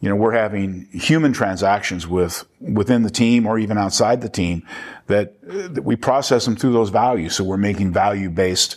you 0.00 0.08
know, 0.08 0.14
we're 0.14 0.32
having 0.32 0.86
human 0.92 1.32
transactions 1.32 2.06
with 2.06 2.46
within 2.60 3.02
the 3.02 3.10
team 3.10 3.46
or 3.46 3.58
even 3.58 3.76
outside 3.76 4.20
the 4.20 4.28
team 4.28 4.64
that, 5.08 5.34
that 5.42 5.82
we 5.82 5.96
process 5.96 6.44
them 6.44 6.54
through 6.54 6.72
those 6.72 6.90
values. 6.90 7.34
So 7.34 7.42
we're 7.42 7.56
making 7.56 7.92
value 7.92 8.30
based 8.30 8.76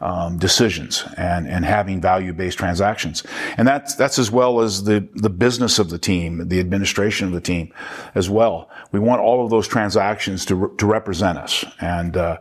um, 0.00 0.38
decisions 0.38 1.04
and, 1.16 1.48
and 1.48 1.64
having 1.64 2.00
value-based 2.00 2.58
transactions. 2.58 3.24
And 3.56 3.66
that's, 3.66 3.94
that's 3.94 4.18
as 4.18 4.30
well 4.30 4.60
as 4.60 4.84
the, 4.84 5.08
the 5.14 5.30
business 5.30 5.78
of 5.78 5.90
the 5.90 5.98
team, 5.98 6.48
the 6.48 6.60
administration 6.60 7.26
of 7.26 7.32
the 7.32 7.40
team 7.40 7.72
as 8.14 8.30
well. 8.30 8.70
We 8.92 9.00
want 9.00 9.20
all 9.20 9.44
of 9.44 9.50
those 9.50 9.68
transactions 9.68 10.44
to, 10.46 10.74
to 10.78 10.86
represent 10.86 11.38
us. 11.38 11.64
And, 11.80 12.16
uh, 12.16 12.38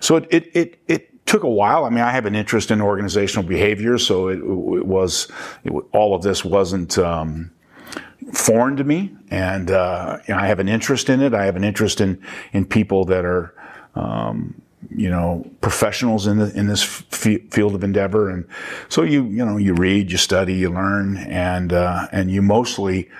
so 0.00 0.16
it, 0.16 0.26
it, 0.30 0.50
it, 0.54 0.80
it 0.88 1.26
took 1.26 1.42
a 1.42 1.48
while. 1.48 1.84
I 1.84 1.90
mean, 1.90 2.04
I 2.04 2.12
have 2.12 2.26
an 2.26 2.34
interest 2.34 2.70
in 2.70 2.80
organizational 2.80 3.48
behavior, 3.48 3.98
so 3.98 4.28
it, 4.28 4.38
it 4.38 4.86
was, 4.86 5.28
it, 5.64 5.72
all 5.92 6.14
of 6.14 6.22
this 6.22 6.44
wasn't, 6.44 6.98
um, 6.98 7.50
foreign 8.32 8.76
to 8.76 8.82
me, 8.82 9.14
and 9.30 9.70
uh, 9.70 10.18
you 10.26 10.34
know, 10.34 10.40
I 10.40 10.46
have 10.46 10.58
an 10.58 10.68
interest 10.68 11.08
in 11.08 11.20
it. 11.20 11.32
I 11.32 11.44
have 11.44 11.54
an 11.54 11.62
interest 11.62 12.00
in 12.00 12.20
in 12.52 12.64
people 12.64 13.04
that 13.04 13.24
are 13.24 13.54
um, 13.94 14.60
you 14.90 15.10
know 15.10 15.48
professionals 15.60 16.26
in 16.26 16.38
the 16.38 16.56
in 16.56 16.66
this 16.66 16.82
f- 16.82 17.50
field 17.50 17.74
of 17.74 17.84
endeavor. 17.84 18.30
And 18.30 18.46
so 18.88 19.02
you 19.02 19.24
you 19.24 19.44
know 19.44 19.56
you 19.56 19.74
read 19.74 20.10
you 20.10 20.18
study 20.18 20.54
you 20.54 20.70
learn 20.70 21.16
and 21.16 21.72
uh, 21.72 22.08
and 22.12 22.30
you 22.30 22.42
mostly 22.42 23.10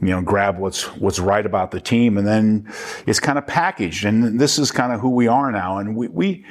you 0.00 0.08
know 0.08 0.22
grab 0.22 0.58
what's 0.58 0.84
what's 0.96 1.18
right 1.18 1.44
about 1.44 1.70
the 1.70 1.80
team. 1.80 2.18
And 2.18 2.26
then 2.26 2.72
it's 3.06 3.20
kind 3.20 3.38
of 3.38 3.46
packaged. 3.46 4.04
And 4.04 4.40
this 4.40 4.58
is 4.58 4.70
kind 4.70 4.92
of 4.92 5.00
who 5.00 5.10
we 5.10 5.28
are 5.28 5.50
now. 5.52 5.78
And 5.78 5.96
we 5.96 6.08
we 6.08 6.44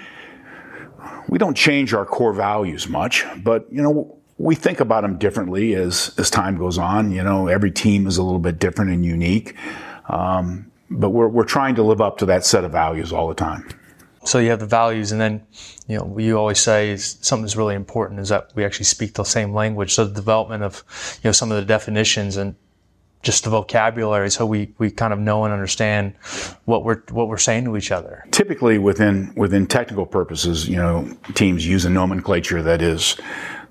we 1.28 1.38
don't 1.38 1.56
change 1.56 1.94
our 1.94 2.06
core 2.06 2.34
values 2.34 2.88
much. 2.88 3.26
But 3.44 3.68
you 3.72 3.82
know 3.82 4.18
we 4.38 4.56
think 4.56 4.80
about 4.80 5.02
them 5.02 5.18
differently 5.18 5.76
as 5.76 6.14
as 6.18 6.30
time 6.30 6.58
goes 6.58 6.78
on. 6.78 7.12
You 7.12 7.24
know 7.24 7.48
every 7.48 7.72
team 7.72 8.08
is 8.08 8.18
a 8.18 8.24
little 8.24 8.40
bit 8.40 8.60
different 8.60 8.92
and 8.92 9.06
unique. 9.06 9.56
Um, 10.10 10.72
but 10.90 11.12
we're 11.12 11.30
we're 11.30 11.46
trying 11.46 11.76
to 11.76 11.84
live 11.84 12.02
up 12.02 12.18
to 12.18 12.26
that 12.26 12.46
set 12.46 12.64
of 12.64 12.72
values 12.72 13.14
all 13.14 13.28
the 13.28 13.36
time 13.36 13.66
so 14.24 14.40
you 14.40 14.50
have 14.50 14.60
the 14.60 14.66
values, 14.66 15.12
and 15.12 15.20
then 15.20 15.46
you 15.88 15.98
know 15.98 16.18
you 16.18 16.38
always 16.38 16.60
say 16.60 16.92
is 16.92 17.18
something 17.22 17.44
that's 17.44 17.56
really 17.56 17.76
important 17.76 18.20
is 18.20 18.30
that 18.30 18.52
we 18.56 18.64
actually 18.64 18.86
speak 18.86 19.14
the 19.14 19.24
same 19.24 19.54
language. 19.54 19.94
So 19.94 20.06
the 20.06 20.14
development 20.14 20.64
of 20.64 20.84
you 21.24 21.28
know 21.28 21.32
some 21.32 21.52
of 21.52 21.58
the 21.58 21.66
definitions 21.66 22.38
and 22.38 22.56
just 23.24 23.44
the 23.44 23.50
vocabulary, 23.52 24.32
so 24.32 24.46
we, 24.46 24.74
we 24.80 24.90
kind 24.90 25.14
of 25.14 25.20
know 25.20 25.44
and 25.44 25.54
understand 25.54 26.16
what 26.66 26.84
we're 26.84 27.02
what 27.12 27.28
we're 27.28 27.38
saying 27.38 27.66
to 27.66 27.78
each 27.78 27.92
other. 27.92 28.26
Typically, 28.32 28.78
within 28.78 29.34
within 29.36 29.68
technical 29.68 30.06
purposes, 30.06 30.68
you 30.68 30.76
know, 30.76 31.08
teams 31.34 31.66
use 31.66 31.86
a 31.86 31.90
nomenclature 31.90 32.62
that 32.64 32.82
is 32.82 33.18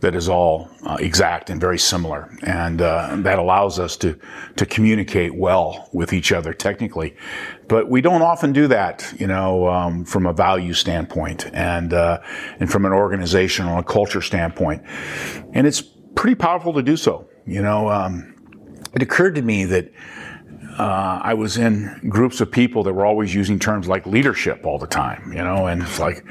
that 0.01 0.15
is 0.15 0.29
all 0.29 0.69
uh, 0.85 0.97
exact 0.99 1.51
and 1.51 1.61
very 1.61 1.79
similar, 1.79 2.35
and 2.43 2.81
uh, 2.81 3.17
that 3.19 3.39
allows 3.39 3.79
us 3.79 3.97
to 3.99 4.19
to 4.57 4.67
communicate 4.67 5.35
well 5.35 5.89
with 5.93 6.13
each 6.13 6.33
other 6.33 6.55
technically. 6.55 7.15
But 7.69 7.89
we 7.89 8.01
don't 8.01 8.23
often 8.23 8.53
do 8.53 8.67
that, 8.69 9.13
you 9.19 9.27
know, 9.27 9.69
um, 9.69 10.05
from 10.05 10.27
a 10.27 10.33
value 10.33 10.73
standpoint 10.73 11.47
and 11.53 11.93
uh, 11.93 12.21
and 12.59 12.71
from 12.71 12.87
an 12.87 12.93
organizational 12.93 13.77
and 13.77 13.87
culture 13.87 14.23
standpoint, 14.23 14.83
and 15.53 15.67
it's 15.67 15.83
pretty 16.15 16.35
powerful 16.35 16.73
to 16.75 16.83
do 16.83 16.97
so. 16.97 17.29
You 17.47 17.63
know, 17.63 17.89
um, 17.89 18.35
it 18.95 19.03
occurred 19.03 19.35
to 19.37 19.43
me 19.43 19.65
that. 19.67 19.93
Uh, 20.79 21.21
I 21.23 21.35
was 21.35 21.59
in 21.59 22.09
groups 22.09 22.41
of 22.41 22.51
people 22.51 22.85
that 22.85 22.95
were 22.95 23.05
always 23.05 23.35
using 23.35 23.59
terms 23.59 23.87
like 23.87 24.07
leadership 24.07 24.65
all 24.65 24.79
the 24.79 24.87
time, 24.87 25.31
you 25.31 25.43
know, 25.43 25.67
and 25.67 25.83
it's 25.83 25.99
like, 25.99 26.25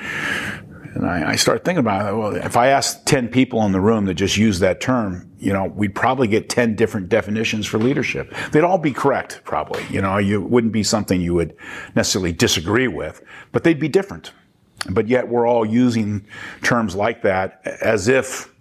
and 0.96 1.06
I, 1.06 1.32
I 1.32 1.36
start 1.36 1.64
thinking 1.64 1.80
about 1.80 2.12
it. 2.12 2.18
Well, 2.18 2.36
if 2.36 2.58
I 2.58 2.68
asked 2.68 3.06
10 3.06 3.30
people 3.30 3.64
in 3.66 3.72
the 3.72 3.82
room 3.82 4.06
that 4.06 4.16
just 4.16 4.38
use 4.38 4.60
that 4.60 4.82
term, 4.82 5.32
you 5.40 5.54
know, 5.54 5.66
we'd 5.66 5.96
probably 5.96 6.28
get 6.28 6.50
10 6.50 6.76
different 6.76 7.10
definitions 7.10 7.66
for 7.66 7.78
leadership. 7.78 8.34
They'd 8.52 8.64
all 8.64 8.78
be 8.78 8.92
correct, 8.92 9.42
probably. 9.44 9.84
You 9.90 10.02
know, 10.02 10.18
you 10.18 10.42
wouldn't 10.42 10.74
be 10.74 10.84
something 10.84 11.22
you 11.22 11.34
would 11.34 11.56
necessarily 11.96 12.32
disagree 12.32 12.88
with, 12.88 13.22
but 13.52 13.64
they'd 13.64 13.80
be 13.80 13.88
different. 13.88 14.32
But 14.90 15.08
yet 15.08 15.28
we're 15.28 15.48
all 15.48 15.66
using 15.66 16.26
terms 16.62 16.96
like 16.96 17.22
that 17.24 17.62
as 17.82 18.08
if 18.08 18.54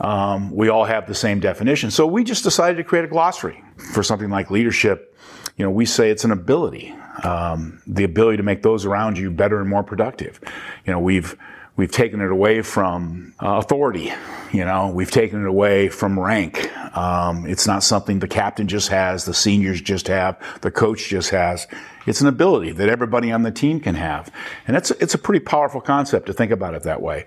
um, 0.00 0.50
we 0.50 0.68
all 0.68 0.84
have 0.84 1.06
the 1.06 1.14
same 1.14 1.40
definition. 1.40 1.90
So 1.90 2.06
we 2.06 2.24
just 2.24 2.44
decided 2.44 2.76
to 2.76 2.84
create 2.84 3.04
a 3.04 3.08
glossary 3.08 3.62
for 3.92 4.02
something 4.02 4.30
like 4.30 4.50
leadership. 4.50 5.16
You 5.56 5.64
know, 5.64 5.70
we 5.70 5.86
say 5.86 6.10
it's 6.10 6.24
an 6.24 6.32
ability, 6.32 6.92
um, 7.22 7.80
the 7.86 8.04
ability 8.04 8.38
to 8.38 8.42
make 8.42 8.62
those 8.62 8.84
around 8.84 9.18
you 9.18 9.30
better 9.30 9.60
and 9.60 9.68
more 9.68 9.84
productive. 9.84 10.40
You 10.84 10.92
know, 10.92 11.00
we've 11.00 11.36
we've 11.76 11.90
taken 11.90 12.20
it 12.20 12.30
away 12.30 12.62
from 12.62 13.34
uh, 13.42 13.56
authority. 13.56 14.12
You 14.52 14.64
know, 14.64 14.88
we've 14.88 15.10
taken 15.10 15.42
it 15.42 15.48
away 15.48 15.88
from 15.88 16.18
rank. 16.18 16.70
Um, 16.96 17.46
it's 17.46 17.66
not 17.66 17.82
something 17.82 18.20
the 18.20 18.28
captain 18.28 18.68
just 18.68 18.88
has, 18.88 19.24
the 19.24 19.34
seniors 19.34 19.80
just 19.80 20.06
have, 20.08 20.38
the 20.60 20.70
coach 20.70 21.08
just 21.08 21.30
has. 21.30 21.66
It's 22.06 22.20
an 22.20 22.28
ability 22.28 22.72
that 22.72 22.88
everybody 22.88 23.32
on 23.32 23.42
the 23.42 23.50
team 23.50 23.80
can 23.80 23.94
have, 23.94 24.30
and 24.68 24.76
it's 24.76 24.90
it's 24.92 25.14
a 25.14 25.18
pretty 25.18 25.44
powerful 25.44 25.80
concept 25.80 26.26
to 26.26 26.32
think 26.32 26.52
about 26.52 26.74
it 26.74 26.82
that 26.82 27.00
way. 27.00 27.24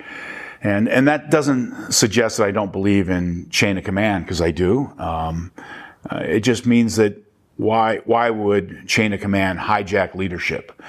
And 0.62 0.88
and 0.88 1.08
that 1.08 1.32
doesn't 1.32 1.92
suggest 1.92 2.38
that 2.38 2.48
I 2.48 2.51
don't 2.51 2.72
believe 2.72 3.10
in 3.10 3.50
chain 3.50 3.77
of 3.77 3.84
command 3.84 4.25
because 4.25 4.42
I 4.42 4.51
do. 4.51 4.92
Um, 5.00 5.51
uh, 6.10 6.18
it 6.20 6.42
just 6.42 6.66
means 6.66 6.96
that 6.98 7.22
why 7.58 7.98
why 8.06 8.30
would 8.30 8.88
chain 8.88 9.13
of 9.13 9.20
command 9.20 9.60
hijack 9.60 10.16
leadership? 10.16 10.80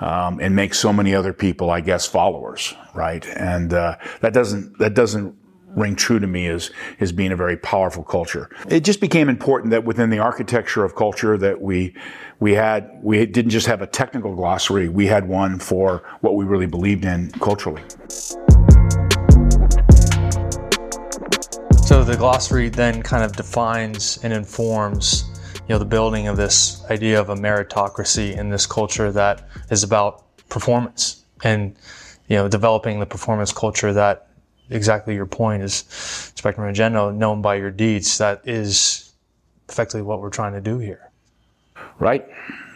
Um, 0.00 0.38
and 0.40 0.54
make 0.54 0.74
so 0.74 0.92
many 0.92 1.12
other 1.12 1.32
people, 1.32 1.70
I 1.70 1.80
guess, 1.80 2.06
followers, 2.06 2.72
right? 2.94 3.26
And 3.26 3.72
uh, 3.72 3.96
that 4.20 4.32
doesn't 4.32 4.78
that 4.78 4.94
doesn't 4.94 5.34
ring 5.74 5.96
true 5.96 6.18
to 6.18 6.26
me 6.26 6.46
as 6.48 6.70
as 7.00 7.12
being 7.12 7.32
a 7.32 7.36
very 7.36 7.56
powerful 7.56 8.02
culture. 8.02 8.50
It 8.68 8.84
just 8.84 9.00
became 9.00 9.28
important 9.28 9.70
that 9.70 9.84
within 9.84 10.10
the 10.10 10.18
architecture 10.18 10.84
of 10.84 10.94
culture 10.94 11.36
that 11.38 11.60
we 11.60 11.94
we 12.40 12.54
had 12.54 12.90
we 13.02 13.24
didn't 13.26 13.50
just 13.50 13.66
have 13.66 13.82
a 13.82 13.86
technical 13.86 14.34
glossary, 14.34 14.88
we 14.88 15.06
had 15.06 15.28
one 15.28 15.58
for 15.58 16.02
what 16.20 16.36
we 16.36 16.44
really 16.44 16.66
believed 16.66 17.04
in 17.04 17.30
culturally. 17.32 17.82
So 21.88 22.04
the 22.04 22.16
glossary 22.18 22.68
then 22.68 23.02
kind 23.02 23.24
of 23.24 23.32
defines 23.32 24.18
and 24.22 24.32
informs 24.32 25.24
you 25.68 25.74
know 25.74 25.78
the 25.78 25.84
building 25.84 26.28
of 26.28 26.36
this 26.36 26.82
idea 26.90 27.20
of 27.20 27.28
a 27.28 27.34
meritocracy 27.34 28.36
in 28.36 28.48
this 28.48 28.66
culture 28.66 29.12
that 29.12 29.46
is 29.70 29.82
about 29.82 30.24
performance 30.48 31.24
and 31.44 31.76
you 32.28 32.36
know 32.36 32.48
developing 32.48 33.00
the 33.00 33.06
performance 33.06 33.52
culture 33.52 33.92
that 33.92 34.28
exactly 34.70 35.14
your 35.14 35.26
point 35.26 35.62
is 35.62 35.84
spectemur 36.34 36.72
agendo 36.72 37.14
known 37.14 37.42
by 37.42 37.54
your 37.54 37.70
deeds 37.70 38.18
that 38.18 38.40
is 38.46 39.12
effectively 39.68 40.02
what 40.02 40.20
we're 40.20 40.30
trying 40.30 40.54
to 40.54 40.60
do 40.60 40.78
here. 40.78 41.10
Right. 41.98 42.26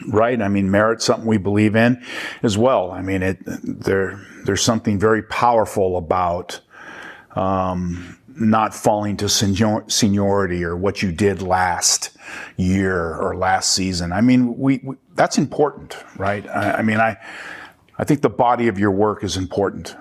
Right. 0.08 0.40
I 0.40 0.49
mean 0.49 0.70
merit's 0.70 1.04
something 1.04 1.26
we 1.26 1.38
believe 1.38 1.76
in 1.76 2.04
as 2.42 2.58
well. 2.58 2.90
I 2.90 3.00
mean 3.02 3.22
it 3.22 3.38
there 3.44 4.20
there's 4.44 4.62
something 4.62 4.99
very 4.99 5.22
powerful 5.22 5.96
about 5.96 6.61
um, 7.37 8.18
not 8.36 8.74
falling 8.74 9.16
to 9.18 9.28
senior, 9.28 9.84
seniority 9.88 10.64
or 10.64 10.76
what 10.76 11.02
you 11.02 11.12
did 11.12 11.42
last 11.42 12.16
year 12.56 13.14
or 13.16 13.36
last 13.36 13.72
season. 13.72 14.12
I 14.12 14.20
mean, 14.20 14.56
we, 14.58 14.80
we 14.82 14.96
that's 15.14 15.38
important, 15.38 15.96
right? 16.16 16.46
I, 16.48 16.72
I, 16.72 16.82
mean, 16.82 16.98
I 16.98 17.16
I 17.98 18.04
think 18.04 18.22
the 18.22 18.30
body 18.30 18.68
of 18.68 18.78
your 18.78 18.90
work 18.90 19.22
is 19.24 19.36
important, 19.36 19.94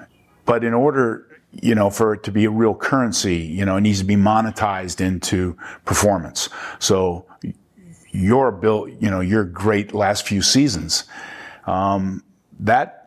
but 0.46 0.64
in 0.64 0.74
order, 0.74 1.28
you 1.52 1.76
know, 1.76 1.90
for 1.90 2.14
it 2.14 2.24
to 2.24 2.32
be 2.32 2.46
a 2.46 2.50
real 2.50 2.74
currency, 2.74 3.38
you 3.38 3.66
know, 3.66 3.78
it 3.78 3.82
needs 3.82 4.00
to 4.00 4.06
be 4.06 4.16
monetized 4.16 5.02
into 5.02 5.58
performance. 5.86 6.50
So 6.80 7.26
your 8.12 8.52
bill, 8.52 8.88
you 8.88 9.10
know, 9.10 9.22
your 9.22 9.44
great 9.44 9.94
last 9.94 10.28
few 10.28 10.42
seasons, 10.42 11.06
um, 11.66 12.24
that 12.60 13.01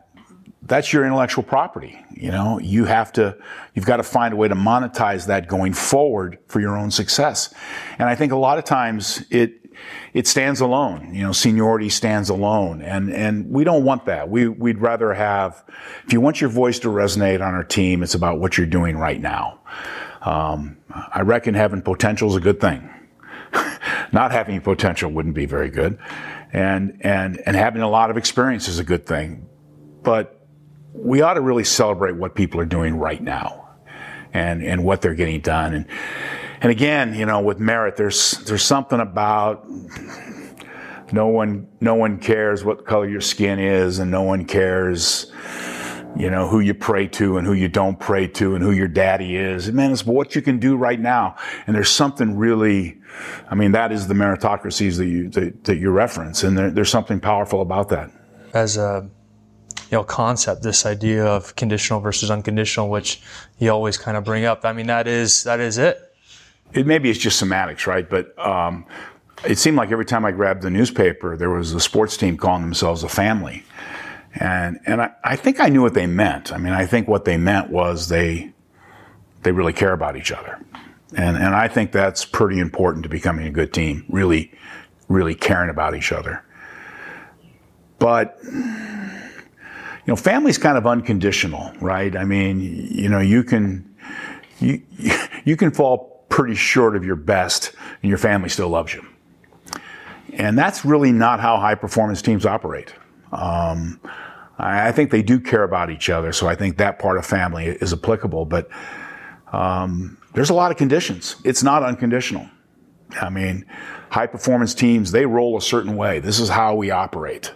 that's 0.65 0.91
your 0.91 1.05
intellectual 1.05 1.43
property. 1.43 1.99
You 2.11 2.31
know, 2.31 2.59
you 2.59 2.85
have 2.85 3.13
to, 3.13 3.37
you've 3.73 3.85
got 3.85 3.97
to 3.97 4.03
find 4.03 4.33
a 4.33 4.37
way 4.37 4.47
to 4.47 4.55
monetize 4.55 5.27
that 5.27 5.47
going 5.47 5.73
forward 5.73 6.39
for 6.47 6.59
your 6.59 6.77
own 6.77 6.91
success. 6.91 7.53
And 7.99 8.09
I 8.09 8.15
think 8.15 8.31
a 8.31 8.37
lot 8.37 8.57
of 8.57 8.63
times 8.63 9.23
it, 9.29 9.69
it 10.13 10.27
stands 10.27 10.61
alone. 10.61 11.13
You 11.13 11.23
know, 11.23 11.31
seniority 11.33 11.89
stands 11.89 12.29
alone. 12.29 12.81
And, 12.81 13.11
and 13.11 13.49
we 13.49 13.63
don't 13.63 13.83
want 13.83 14.05
that. 14.05 14.29
We, 14.29 14.47
we'd 14.47 14.79
rather 14.79 15.13
have, 15.13 15.63
if 16.05 16.13
you 16.13 16.21
want 16.21 16.41
your 16.41 16.49
voice 16.49 16.79
to 16.79 16.87
resonate 16.87 17.45
on 17.45 17.53
our 17.53 17.63
team, 17.63 18.01
it's 18.01 18.15
about 18.15 18.39
what 18.39 18.57
you're 18.57 18.67
doing 18.67 18.97
right 18.97 19.21
now. 19.21 19.59
Um, 20.21 20.77
I 20.89 21.21
reckon 21.21 21.53
having 21.53 21.83
potential 21.83 22.29
is 22.29 22.35
a 22.35 22.41
good 22.41 22.59
thing. 22.59 22.89
Not 24.11 24.31
having 24.31 24.59
potential 24.61 25.11
wouldn't 25.11 25.35
be 25.35 25.45
very 25.45 25.69
good. 25.69 25.99
And, 26.51 26.97
and, 27.01 27.41
and 27.45 27.55
having 27.55 27.83
a 27.83 27.89
lot 27.89 28.09
of 28.09 28.17
experience 28.17 28.67
is 28.67 28.79
a 28.79 28.83
good 28.83 29.05
thing. 29.05 29.47
But 30.01 30.34
we 30.97 31.21
ought 31.21 31.33
to 31.33 31.41
really 31.41 31.63
celebrate 31.63 32.15
what 32.15 32.35
people 32.35 32.59
are 32.59 32.65
doing 32.65 32.95
right 32.97 33.21
now 33.21 33.69
and, 34.33 34.63
and 34.63 34.83
what 34.83 35.01
they're 35.01 35.15
getting 35.15 35.41
done. 35.41 35.73
And, 35.73 35.85
and 36.61 36.71
again, 36.71 37.13
you 37.13 37.25
know, 37.25 37.41
with 37.41 37.59
merit, 37.59 37.95
there's, 37.95 38.31
there's 38.45 38.63
something 38.63 38.99
about 38.99 39.67
no 41.11 41.27
one, 41.27 41.67
no 41.79 41.95
one 41.95 42.17
cares 42.17 42.63
what 42.63 42.85
color 42.85 43.07
your 43.07 43.21
skin 43.21 43.59
is 43.59 43.99
and 43.99 44.09
no 44.09 44.23
one 44.23 44.45
cares, 44.45 45.31
you 46.17 46.29
know, 46.29 46.47
who 46.47 46.59
you 46.59 46.73
pray 46.73 47.07
to 47.07 47.37
and 47.37 47.45
who 47.45 47.53
you 47.53 47.67
don't 47.67 47.99
pray 47.99 48.27
to 48.27 48.55
and 48.55 48.63
who 48.63 48.71
your 48.71 48.87
daddy 48.87 49.35
is. 49.35 49.67
And 49.67 49.75
man, 49.75 49.91
it's 49.91 50.05
what 50.05 50.33
you 50.33 50.41
can 50.41 50.59
do 50.59 50.75
right 50.75 50.99
now. 50.99 51.35
And 51.67 51.75
there's 51.75 51.91
something 51.91 52.35
really, 52.35 52.97
I 53.49 53.55
mean, 53.55 53.73
that 53.73 53.91
is 53.91 54.07
the 54.07 54.13
meritocracies 54.13 54.97
that 54.97 55.07
you, 55.07 55.29
that, 55.29 55.65
that 55.65 55.77
you 55.77 55.91
reference. 55.91 56.43
And 56.43 56.57
there, 56.57 56.71
there's 56.71 56.89
something 56.89 57.19
powerful 57.19 57.61
about 57.61 57.89
that. 57.89 58.11
As 58.53 58.77
a, 58.77 59.09
you 59.91 59.97
know 59.97 60.03
concept, 60.03 60.63
this 60.63 60.85
idea 60.85 61.25
of 61.25 61.55
conditional 61.55 61.99
versus 61.99 62.31
unconditional, 62.31 62.89
which 62.89 63.21
you 63.59 63.69
always 63.69 63.97
kind 63.97 64.17
of 64.17 64.23
bring 64.23 64.45
up. 64.45 64.65
I 64.65 64.73
mean, 64.73 64.87
that 64.87 65.07
is 65.07 65.43
that 65.43 65.59
is 65.59 65.77
it. 65.77 66.01
It 66.73 66.87
maybe 66.87 67.09
it's 67.09 67.19
just 67.19 67.37
semantics, 67.37 67.87
right? 67.87 68.09
But 68.09 68.37
um, 68.39 68.85
it 69.45 69.57
seemed 69.57 69.77
like 69.77 69.91
every 69.91 70.05
time 70.05 70.25
I 70.25 70.31
grabbed 70.31 70.61
the 70.61 70.69
newspaper, 70.69 71.37
there 71.37 71.49
was 71.49 71.73
a 71.73 71.79
sports 71.79 72.17
team 72.17 72.37
calling 72.37 72.63
themselves 72.63 73.03
a 73.03 73.09
family, 73.09 73.63
and 74.33 74.79
and 74.85 75.01
I, 75.01 75.11
I 75.23 75.35
think 75.35 75.59
I 75.59 75.69
knew 75.69 75.81
what 75.81 75.93
they 75.93 76.07
meant. 76.07 76.51
I 76.51 76.57
mean, 76.57 76.73
I 76.73 76.85
think 76.85 77.07
what 77.07 77.25
they 77.25 77.37
meant 77.37 77.69
was 77.69 78.09
they 78.09 78.51
they 79.43 79.51
really 79.51 79.73
care 79.73 79.93
about 79.93 80.17
each 80.17 80.31
other, 80.31 80.59
and 81.15 81.37
and 81.37 81.55
I 81.55 81.67
think 81.67 81.91
that's 81.91 82.25
pretty 82.25 82.59
important 82.59 83.03
to 83.03 83.09
becoming 83.09 83.45
a 83.45 83.51
good 83.51 83.73
team. 83.73 84.05
Really, 84.09 84.51
really 85.07 85.35
caring 85.35 85.69
about 85.69 85.95
each 85.95 86.11
other, 86.11 86.43
but 87.99 88.39
you 90.05 90.11
know, 90.11 90.15
family's 90.15 90.57
kind 90.57 90.77
of 90.77 90.85
unconditional, 90.85 91.71
right? 91.81 92.15
I 92.15 92.25
mean, 92.25 92.61
you 92.61 93.09
know, 93.09 93.19
you 93.19 93.43
can, 93.43 93.95
you, 94.59 94.81
you 95.45 95.57
can 95.57 95.71
fall 95.71 96.25
pretty 96.29 96.55
short 96.55 96.95
of 96.95 97.03
your 97.03 97.15
best 97.15 97.73
and 98.03 98.09
your 98.09 98.17
family 98.17 98.49
still 98.49 98.69
loves 98.69 98.93
you. 98.93 99.05
And 100.33 100.57
that's 100.57 100.85
really 100.85 101.11
not 101.11 101.39
how 101.39 101.57
high 101.57 101.75
performance 101.75 102.21
teams 102.21 102.45
operate. 102.45 102.93
Um, 103.31 103.99
I, 104.57 104.91
think 104.91 105.11
they 105.11 105.21
do 105.21 105.39
care 105.39 105.63
about 105.63 105.89
each 105.89 106.09
other, 106.09 106.31
so 106.31 106.47
I 106.47 106.55
think 106.55 106.77
that 106.77 106.99
part 106.99 107.17
of 107.17 107.25
family 107.25 107.65
is 107.65 107.91
applicable, 107.91 108.45
but 108.45 108.69
um, 109.51 110.17
there's 110.33 110.49
a 110.49 110.53
lot 110.53 110.71
of 110.71 110.77
conditions. 110.77 111.37
It's 111.43 111.63
not 111.63 111.83
unconditional. 111.83 112.49
I 113.21 113.29
mean, 113.29 113.65
high 114.09 114.27
performance 114.27 114.73
teams, 114.73 115.11
they 115.11 115.25
roll 115.25 115.57
a 115.57 115.61
certain 115.61 115.95
way. 115.95 116.19
This 116.19 116.39
is 116.39 116.49
how 116.49 116.75
we 116.75 116.91
operate. 116.91 117.53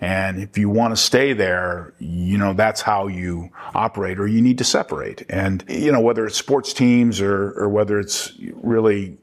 And 0.00 0.40
if 0.40 0.56
you 0.56 0.70
want 0.70 0.96
to 0.96 0.96
stay 0.96 1.34
there, 1.34 1.92
you 1.98 2.38
know, 2.38 2.54
that's 2.54 2.80
how 2.80 3.06
you 3.06 3.50
operate 3.74 4.18
or 4.18 4.26
you 4.26 4.40
need 4.40 4.58
to 4.58 4.64
separate. 4.64 5.26
And, 5.28 5.62
you 5.68 5.92
know, 5.92 6.00
whether 6.00 6.24
it's 6.26 6.36
sports 6.36 6.72
teams 6.72 7.20
or, 7.20 7.52
or 7.52 7.68
whether 7.68 8.00
it's 8.00 8.32
really 8.54 9.18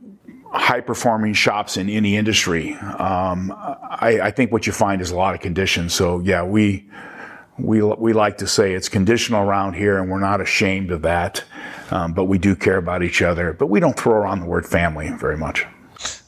high 0.51 0.81
performing 0.81 1.33
shops 1.33 1.77
in 1.77 1.89
any 1.89 2.15
industry, 2.15 2.75
um, 2.75 3.51
I, 3.51 4.19
I 4.23 4.31
think 4.31 4.51
what 4.51 4.67
you 4.67 4.73
find 4.73 5.01
is 5.01 5.09
a 5.09 5.15
lot 5.15 5.33
of 5.33 5.41
conditions. 5.41 5.95
So 5.95 6.19
yeah, 6.19 6.43
we, 6.43 6.87
we, 7.57 7.81
we 7.81 8.13
like 8.13 8.37
to 8.37 8.47
say 8.47 8.73
it's 8.73 8.87
conditional 8.87 9.41
around 9.41 9.73
here 9.73 9.97
and 9.97 10.11
we're 10.11 10.19
not 10.19 10.41
ashamed 10.41 10.91
of 10.91 11.01
that. 11.01 11.43
Um, 11.89 12.13
but 12.13 12.25
we 12.25 12.37
do 12.37 12.55
care 12.55 12.77
about 12.77 13.01
each 13.01 13.21
other, 13.21 13.53
but 13.53 13.67
we 13.67 13.79
don't 13.79 13.97
throw 13.97 14.13
around 14.13 14.41
the 14.41 14.45
word 14.45 14.65
family 14.65 15.09
very 15.17 15.37
much. 15.37 15.65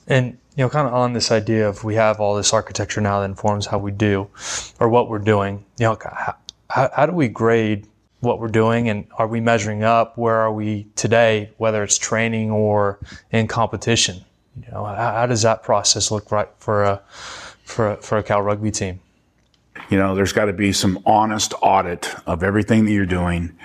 And 0.10 0.38
you 0.56 0.66
know, 0.66 0.70
kind 0.70 0.88
of 0.88 0.94
on 0.94 1.14
this 1.14 1.32
idea 1.32 1.70
of 1.70 1.86
we 1.86 1.96
have 1.96 2.20
all 2.20 2.36
this 2.36 2.52
architecture 2.52 3.00
now 3.00 3.20
that 3.20 3.26
informs 3.26 3.68
how 3.68 3.78
we 3.78 3.92
do 3.92 4.28
or 4.80 4.90
what 4.90 5.10
we're 5.10 5.20
doing. 5.20 5.64
You 5.78 5.86
know, 5.86 5.98
how, 6.02 6.36
how 6.94 7.06
do 7.06 7.14
we 7.14 7.30
grade 7.30 7.88
what 8.20 8.40
we're 8.40 8.50
doing 8.50 8.90
and 8.90 9.08
are 9.18 9.28
we 9.28 9.40
measuring 9.40 9.84
up? 9.84 10.18
Where 10.18 10.36
are 10.36 10.52
we 10.52 10.88
today, 10.96 11.52
whether 11.58 11.84
it's 11.84 11.98
training 11.98 12.52
or 12.52 13.00
in 13.32 13.48
competition? 13.48 14.26
You 14.62 14.72
know, 14.72 14.84
how, 14.84 15.14
how 15.14 15.26
does 15.28 15.44
that 15.44 15.64
process 15.64 16.12
look 16.12 16.32
right 16.32 16.50
for 16.58 16.84
a, 16.84 17.02
for 17.64 17.92
a, 17.92 17.96
for 17.98 18.18
a 18.18 18.24
Cal 18.24 18.42
rugby 18.42 18.72
team? 18.72 19.00
You 19.90 19.98
know, 19.98 20.14
there's 20.14 20.34
got 20.34 20.46
to 20.46 20.54
be 20.54 20.74
some 20.74 21.02
honest 21.06 21.54
audit 21.62 22.14
of 22.28 22.44
everything 22.44 22.86
that 22.86 22.92
you're 22.92 23.06
doing. 23.06 23.58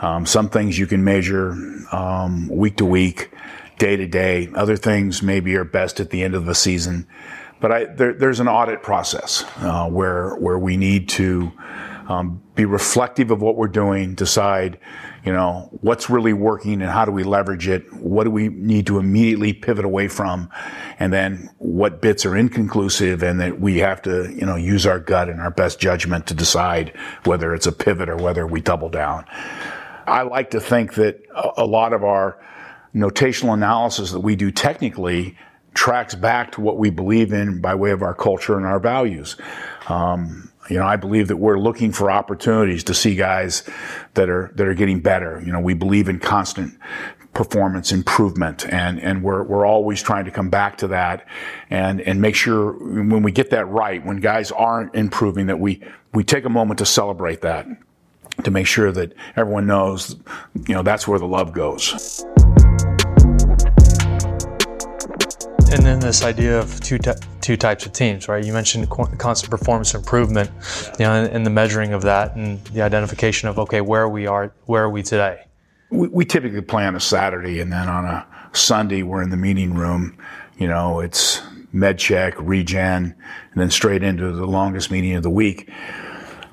Um, 0.00 0.26
some 0.26 0.48
things 0.48 0.78
you 0.78 0.86
can 0.86 1.04
measure 1.04 1.52
um, 1.92 2.48
week 2.48 2.76
to 2.78 2.84
week 2.84 3.30
day 3.80 3.96
to 3.96 4.06
day. 4.06 4.48
Other 4.54 4.76
things 4.76 5.22
maybe 5.22 5.56
are 5.56 5.64
best 5.64 5.98
at 5.98 6.10
the 6.10 6.22
end 6.22 6.36
of 6.36 6.44
the 6.44 6.54
season. 6.54 7.08
But 7.60 7.72
I, 7.72 7.84
there, 7.86 8.12
there's 8.12 8.38
an 8.38 8.46
audit 8.46 8.82
process 8.82 9.44
uh, 9.56 9.88
where 9.88 10.36
where 10.36 10.58
we 10.58 10.76
need 10.76 11.08
to 11.10 11.50
um, 12.08 12.42
be 12.54 12.64
reflective 12.64 13.30
of 13.30 13.40
what 13.40 13.56
we're 13.56 13.68
doing, 13.68 14.14
decide, 14.14 14.78
you 15.24 15.32
know, 15.32 15.68
what's 15.80 16.10
really 16.10 16.32
working 16.32 16.82
and 16.82 16.90
how 16.90 17.04
do 17.04 17.12
we 17.12 17.22
leverage 17.22 17.68
it? 17.68 17.92
What 17.92 18.24
do 18.24 18.30
we 18.30 18.48
need 18.48 18.86
to 18.86 18.98
immediately 18.98 19.52
pivot 19.52 19.84
away 19.84 20.08
from? 20.08 20.50
And 20.98 21.12
then 21.12 21.50
what 21.58 22.02
bits 22.02 22.26
are 22.26 22.36
inconclusive 22.36 23.22
and 23.22 23.40
that 23.40 23.60
we 23.60 23.78
have 23.78 24.02
to, 24.02 24.30
you 24.34 24.44
know, 24.44 24.56
use 24.56 24.86
our 24.86 24.98
gut 24.98 25.28
and 25.28 25.40
our 25.40 25.50
best 25.50 25.78
judgment 25.78 26.26
to 26.28 26.34
decide 26.34 26.92
whether 27.24 27.54
it's 27.54 27.66
a 27.66 27.72
pivot 27.72 28.08
or 28.08 28.16
whether 28.16 28.46
we 28.46 28.60
double 28.60 28.88
down. 28.88 29.24
I 30.06 30.22
like 30.22 30.50
to 30.50 30.60
think 30.60 30.94
that 30.94 31.22
a 31.56 31.64
lot 31.64 31.92
of 31.92 32.02
our 32.02 32.40
notational 32.94 33.54
analysis 33.54 34.12
that 34.12 34.20
we 34.20 34.36
do 34.36 34.50
technically 34.50 35.36
tracks 35.74 36.14
back 36.14 36.52
to 36.52 36.60
what 36.60 36.76
we 36.76 36.90
believe 36.90 37.32
in 37.32 37.60
by 37.60 37.74
way 37.74 37.90
of 37.90 38.02
our 38.02 38.14
culture 38.14 38.56
and 38.56 38.66
our 38.66 38.80
values. 38.80 39.36
Um, 39.88 40.50
you 40.68 40.78
know, 40.78 40.86
I 40.86 40.96
believe 40.96 41.28
that 41.28 41.36
we're 41.36 41.58
looking 41.58 41.92
for 41.92 42.10
opportunities 42.10 42.84
to 42.84 42.94
see 42.94 43.16
guys 43.16 43.68
that 44.14 44.28
are 44.28 44.52
that 44.54 44.66
are 44.66 44.74
getting 44.74 45.00
better. 45.00 45.42
You 45.44 45.52
know, 45.52 45.60
we 45.60 45.74
believe 45.74 46.08
in 46.08 46.20
constant 46.20 46.78
performance 47.32 47.92
improvement 47.92 48.66
and 48.72 48.98
and 49.00 49.22
we're 49.22 49.44
we're 49.44 49.64
always 49.64 50.02
trying 50.02 50.24
to 50.24 50.32
come 50.32 50.50
back 50.50 50.76
to 50.78 50.88
that 50.88 51.24
and 51.70 52.00
and 52.00 52.20
make 52.20 52.34
sure 52.34 52.72
when 52.72 53.22
we 53.22 53.30
get 53.30 53.50
that 53.50 53.66
right 53.66 54.04
when 54.04 54.16
guys 54.16 54.50
aren't 54.50 54.92
improving 54.96 55.46
that 55.46 55.60
we 55.60 55.80
we 56.12 56.24
take 56.24 56.44
a 56.44 56.48
moment 56.48 56.78
to 56.78 56.84
celebrate 56.84 57.40
that 57.40 57.68
to 58.42 58.50
make 58.50 58.66
sure 58.66 58.90
that 58.90 59.14
everyone 59.36 59.64
knows 59.64 60.16
you 60.66 60.74
know 60.74 60.82
that's 60.82 61.06
where 61.06 61.20
the 61.20 61.26
love 61.26 61.52
goes 61.52 62.24
and 65.72 65.86
then 65.86 66.00
this 66.00 66.24
idea 66.24 66.58
of 66.58 66.80
two 66.80 66.98
two 67.40 67.56
types 67.56 67.86
of 67.86 67.92
teams, 67.92 68.28
right? 68.28 68.44
You 68.44 68.52
mentioned 68.52 68.90
constant 68.90 69.50
performance 69.50 69.94
improvement, 69.94 70.50
you 70.98 71.04
know, 71.04 71.12
and, 71.12 71.32
and, 71.32 71.46
the 71.46 71.50
measuring 71.50 71.92
of 71.92 72.02
that, 72.02 72.34
and 72.34 72.62
the 72.66 72.82
identification 72.82 73.48
of 73.48 73.58
okay, 73.58 73.80
where 73.80 74.08
we 74.08 74.26
are, 74.26 74.52
where 74.66 74.84
are 74.84 74.90
we 74.90 75.02
today? 75.02 75.46
We, 75.90 76.08
we 76.08 76.24
typically 76.24 76.60
play 76.60 76.84
on 76.86 76.96
a 76.96 77.00
Saturday, 77.00 77.60
and 77.60 77.72
then 77.72 77.88
on 77.88 78.04
a 78.04 78.26
Sunday 78.52 79.04
we're 79.04 79.22
in 79.22 79.30
the 79.30 79.36
meeting 79.36 79.74
room. 79.74 80.18
You 80.58 80.66
know, 80.66 81.00
it's 81.00 81.40
med 81.72 81.98
check, 81.98 82.34
regen, 82.38 83.14
and 83.52 83.54
then 83.54 83.70
straight 83.70 84.02
into 84.02 84.32
the 84.32 84.46
longest 84.46 84.90
meeting 84.90 85.14
of 85.14 85.22
the 85.22 85.30
week. 85.30 85.70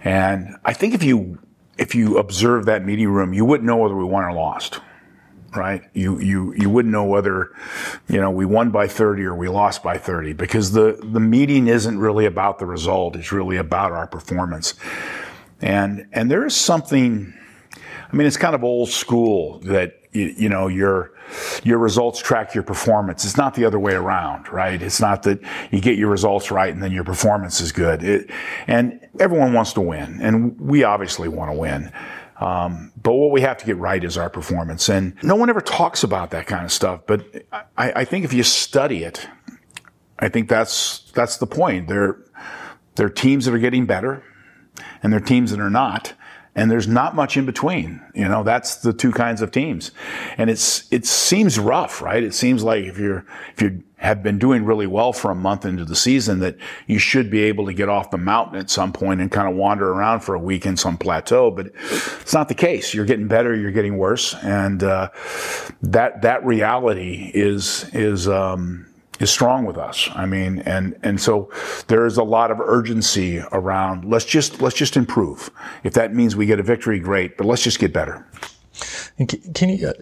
And 0.03 0.55
I 0.63 0.73
think 0.73 0.93
if 0.93 1.03
you 1.03 1.39
if 1.79 1.95
you 1.95 2.17
observe 2.19 2.65
that 2.65 2.85
meeting 2.85 3.09
room, 3.09 3.33
you 3.33 3.45
wouldn't 3.45 3.65
know 3.65 3.77
whether 3.77 3.95
we 3.95 4.03
won 4.03 4.23
or 4.23 4.33
lost 4.33 4.79
right? 5.55 5.83
You, 5.93 6.19
you, 6.19 6.53
you 6.53 6.69
wouldn't 6.69 6.91
know 6.91 7.05
whether, 7.05 7.51
you 8.07 8.19
know, 8.19 8.29
we 8.29 8.45
won 8.45 8.71
by 8.71 8.87
30 8.87 9.23
or 9.23 9.35
we 9.35 9.47
lost 9.47 9.83
by 9.83 9.97
30 9.97 10.33
because 10.33 10.71
the, 10.71 10.99
the 11.01 11.19
meeting 11.19 11.67
isn't 11.67 11.97
really 11.99 12.25
about 12.25 12.59
the 12.59 12.65
result. 12.65 13.15
It's 13.15 13.31
really 13.31 13.57
about 13.57 13.91
our 13.91 14.07
performance. 14.07 14.73
And, 15.61 16.07
and 16.11 16.29
there 16.29 16.45
is 16.45 16.55
something, 16.55 17.33
I 18.11 18.15
mean, 18.15 18.27
it's 18.27 18.37
kind 18.37 18.55
of 18.55 18.63
old 18.63 18.89
school 18.89 19.59
that, 19.59 20.01
you, 20.11 20.33
you 20.37 20.49
know, 20.49 20.67
your, 20.67 21.13
your 21.63 21.77
results 21.77 22.21
track 22.21 22.53
your 22.53 22.63
performance. 22.63 23.25
It's 23.25 23.37
not 23.37 23.53
the 23.55 23.65
other 23.65 23.79
way 23.79 23.93
around, 23.93 24.49
right? 24.49 24.81
It's 24.81 25.01
not 25.01 25.23
that 25.23 25.39
you 25.71 25.81
get 25.81 25.97
your 25.97 26.09
results 26.09 26.51
right 26.51 26.73
and 26.73 26.81
then 26.81 26.91
your 26.91 27.03
performance 27.03 27.59
is 27.59 27.71
good. 27.71 28.03
It, 28.03 28.29
and 28.67 28.99
everyone 29.19 29.53
wants 29.53 29.73
to 29.73 29.81
win, 29.81 30.19
and 30.21 30.59
we 30.59 30.83
obviously 30.83 31.27
want 31.27 31.51
to 31.51 31.57
win. 31.57 31.91
Um, 32.39 32.91
but 33.01 33.13
what 33.13 33.31
we 33.31 33.41
have 33.41 33.57
to 33.57 33.65
get 33.65 33.77
right 33.77 34.03
is 34.03 34.17
our 34.17 34.29
performance. 34.29 34.89
And 34.89 35.15
no 35.23 35.35
one 35.35 35.49
ever 35.49 35.61
talks 35.61 36.03
about 36.03 36.31
that 36.31 36.45
kind 36.45 36.65
of 36.65 36.71
stuff. 36.71 37.01
But 37.07 37.25
I, 37.51 37.91
I 38.01 38.05
think 38.05 38.25
if 38.25 38.33
you 38.33 38.43
study 38.43 39.03
it, 39.03 39.27
I 40.19 40.29
think 40.29 40.49
that's, 40.49 41.11
that's 41.13 41.37
the 41.37 41.47
point. 41.47 41.87
There, 41.87 42.19
there 42.95 43.07
are 43.07 43.11
teams 43.11 43.45
that 43.45 43.53
are 43.53 43.59
getting 43.59 43.85
better 43.85 44.23
and 45.01 45.11
there 45.11 45.19
are 45.19 45.25
teams 45.25 45.51
that 45.51 45.59
are 45.59 45.69
not 45.69 46.13
and 46.57 46.71
there's 46.71 46.87
not 46.87 47.15
much 47.15 47.37
in 47.37 47.45
between. 47.45 48.01
You 48.15 48.27
know, 48.27 48.43
that's 48.43 48.77
the 48.77 48.91
two 48.91 49.11
kinds 49.11 49.43
of 49.43 49.51
teams. 49.51 49.91
And 50.39 50.49
it's, 50.49 50.91
it 50.91 51.05
seems 51.05 51.59
rough, 51.59 52.01
right? 52.01 52.23
It 52.23 52.33
seems 52.33 52.63
like 52.63 52.83
if 52.85 52.97
you're, 52.97 53.25
if 53.53 53.61
you 53.61 53.83
have 53.97 54.23
been 54.23 54.39
doing 54.39 54.65
really 54.65 54.87
well 54.87 55.13
for 55.13 55.29
a 55.29 55.35
month 55.35 55.65
into 55.65 55.85
the 55.85 55.95
season 55.95 56.39
that 56.39 56.57
you 56.87 56.97
should 56.97 57.29
be 57.29 57.43
able 57.43 57.67
to 57.67 57.73
get 57.73 57.89
off 57.89 58.09
the 58.09 58.17
mountain 58.17 58.59
at 58.59 58.71
some 58.71 58.91
point 58.91 59.21
and 59.21 59.31
kind 59.31 59.47
of 59.47 59.55
wander 59.55 59.91
around 59.91 60.21
for 60.21 60.33
a 60.33 60.39
week 60.39 60.65
in 60.65 60.75
some 60.75 60.97
plateau, 60.97 61.51
but 61.51 61.67
it's 62.21 62.33
not 62.33 62.49
the 62.49 62.55
case. 62.55 62.91
You're 62.91 63.05
getting 63.05 63.27
better, 63.27 63.55
you're 63.55 63.71
getting 63.71 63.99
worse. 63.99 64.33
And, 64.41 64.81
uh, 64.81 65.09
that, 65.83 66.23
that 66.23 66.43
reality 66.43 67.31
is, 67.35 67.87
is, 67.93 68.27
um, 68.27 68.87
is 69.19 69.29
strong 69.29 69.65
with 69.65 69.77
us. 69.77 70.09
I 70.15 70.25
mean, 70.25 70.59
and 70.59 70.97
and 71.03 71.19
so 71.19 71.51
there 71.87 72.05
is 72.05 72.17
a 72.17 72.23
lot 72.23 72.51
of 72.51 72.59
urgency 72.59 73.39
around. 73.51 74.05
Let's 74.05 74.25
just 74.25 74.61
let's 74.61 74.75
just 74.75 74.97
improve. 74.97 75.49
If 75.83 75.93
that 75.93 76.13
means 76.13 76.35
we 76.35 76.45
get 76.45 76.59
a 76.59 76.63
victory, 76.63 76.99
great. 76.99 77.37
But 77.37 77.47
let's 77.47 77.63
just 77.63 77.79
get 77.79 77.93
better. 77.93 78.25
And 79.17 79.53
can 79.55 79.69
you 79.69 79.87
uh, 79.87 79.93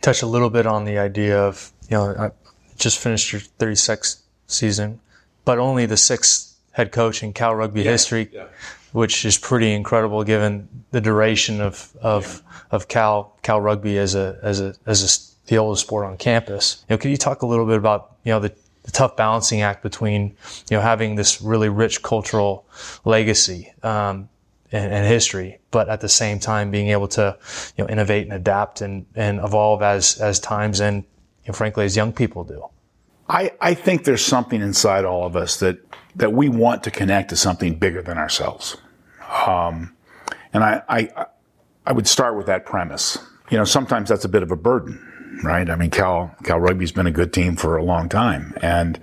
touch 0.00 0.22
a 0.22 0.26
little 0.26 0.50
bit 0.50 0.66
on 0.66 0.84
the 0.84 0.98
idea 0.98 1.38
of 1.40 1.72
you 1.88 1.96
know 1.96 2.14
I 2.18 2.30
just 2.78 2.98
finished 2.98 3.32
your 3.32 3.40
36th 3.40 4.22
season, 4.46 5.00
but 5.44 5.58
only 5.58 5.86
the 5.86 5.96
sixth 5.96 6.56
head 6.72 6.92
coach 6.92 7.22
in 7.22 7.32
Cal 7.32 7.54
rugby 7.54 7.82
yeah, 7.82 7.90
history, 7.90 8.30
yeah. 8.32 8.46
which 8.92 9.24
is 9.24 9.38
pretty 9.38 9.72
incredible 9.72 10.24
given 10.24 10.68
the 10.90 11.00
duration 11.00 11.60
of 11.60 11.94
of 12.00 12.42
yeah. 12.44 12.60
of 12.70 12.88
Cal 12.88 13.36
Cal 13.42 13.60
rugby 13.60 13.98
as 13.98 14.14
a 14.14 14.38
as 14.42 14.60
a 14.60 14.74
as 14.86 15.02
a 15.02 15.32
the 15.46 15.58
oldest 15.58 15.84
sport 15.84 16.06
on 16.06 16.16
campus. 16.16 16.84
You 16.88 16.94
know, 16.94 16.98
can 16.98 17.10
you 17.10 17.16
talk 17.16 17.42
a 17.42 17.46
little 17.46 17.66
bit 17.66 17.76
about 17.76 18.16
you 18.24 18.32
know 18.32 18.40
the 18.40 18.54
the 18.84 18.90
tough 18.90 19.16
balancing 19.16 19.62
act 19.62 19.82
between 19.82 20.36
you 20.68 20.76
know 20.76 20.80
having 20.80 21.14
this 21.14 21.40
really 21.40 21.68
rich 21.68 22.02
cultural 22.02 22.66
legacy 23.04 23.72
um, 23.82 24.28
and, 24.70 24.92
and, 24.92 25.06
history, 25.06 25.58
but 25.70 25.88
at 25.88 26.00
the 26.00 26.08
same 26.08 26.38
time 26.38 26.70
being 26.70 26.88
able 26.88 27.08
to 27.08 27.36
you 27.76 27.84
know 27.84 27.90
innovate 27.90 28.24
and 28.24 28.32
adapt 28.32 28.80
and, 28.80 29.06
and 29.14 29.38
evolve 29.38 29.82
as 29.82 30.18
as 30.20 30.40
times 30.40 30.80
and 30.80 31.04
you 31.44 31.48
know, 31.48 31.54
frankly 31.54 31.84
as 31.84 31.96
young 31.96 32.12
people 32.12 32.44
do. 32.44 32.64
I, 33.28 33.52
I 33.60 33.74
think 33.74 34.04
there's 34.04 34.24
something 34.24 34.60
inside 34.60 35.04
all 35.04 35.24
of 35.26 35.36
us 35.36 35.58
that 35.60 35.78
that 36.16 36.32
we 36.32 36.48
want 36.48 36.82
to 36.84 36.90
connect 36.90 37.30
to 37.30 37.36
something 37.36 37.76
bigger 37.76 38.02
than 38.02 38.18
ourselves, 38.18 38.76
um, 39.46 39.94
and 40.52 40.64
I, 40.64 40.82
I 40.88 41.26
I 41.86 41.92
would 41.92 42.08
start 42.08 42.36
with 42.36 42.46
that 42.46 42.66
premise. 42.66 43.18
You 43.50 43.58
know, 43.58 43.64
sometimes 43.64 44.08
that's 44.08 44.24
a 44.24 44.28
bit 44.28 44.42
of 44.42 44.50
a 44.50 44.56
burden 44.56 45.11
right? 45.42 45.68
I 45.68 45.76
mean, 45.76 45.90
Cal 45.90 46.34
Cal 46.44 46.60
Rugby's 46.60 46.92
been 46.92 47.06
a 47.06 47.12
good 47.12 47.32
team 47.32 47.56
for 47.56 47.76
a 47.76 47.84
long 47.84 48.08
time, 48.08 48.54
and 48.62 49.00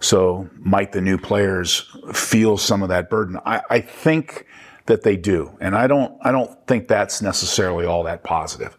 so 0.00 0.48
might 0.58 0.92
the 0.92 1.00
new 1.00 1.18
players 1.18 1.90
feel 2.12 2.56
some 2.56 2.82
of 2.82 2.88
that 2.90 3.10
burden? 3.10 3.38
I, 3.44 3.62
I 3.70 3.80
think 3.80 4.46
that 4.86 5.02
they 5.02 5.16
do, 5.16 5.56
and 5.60 5.74
I 5.74 5.86
don't 5.86 6.16
I 6.22 6.32
don't 6.32 6.66
think 6.66 6.88
that's 6.88 7.22
necessarily 7.22 7.86
all 7.86 8.04
that 8.04 8.22
positive. 8.22 8.76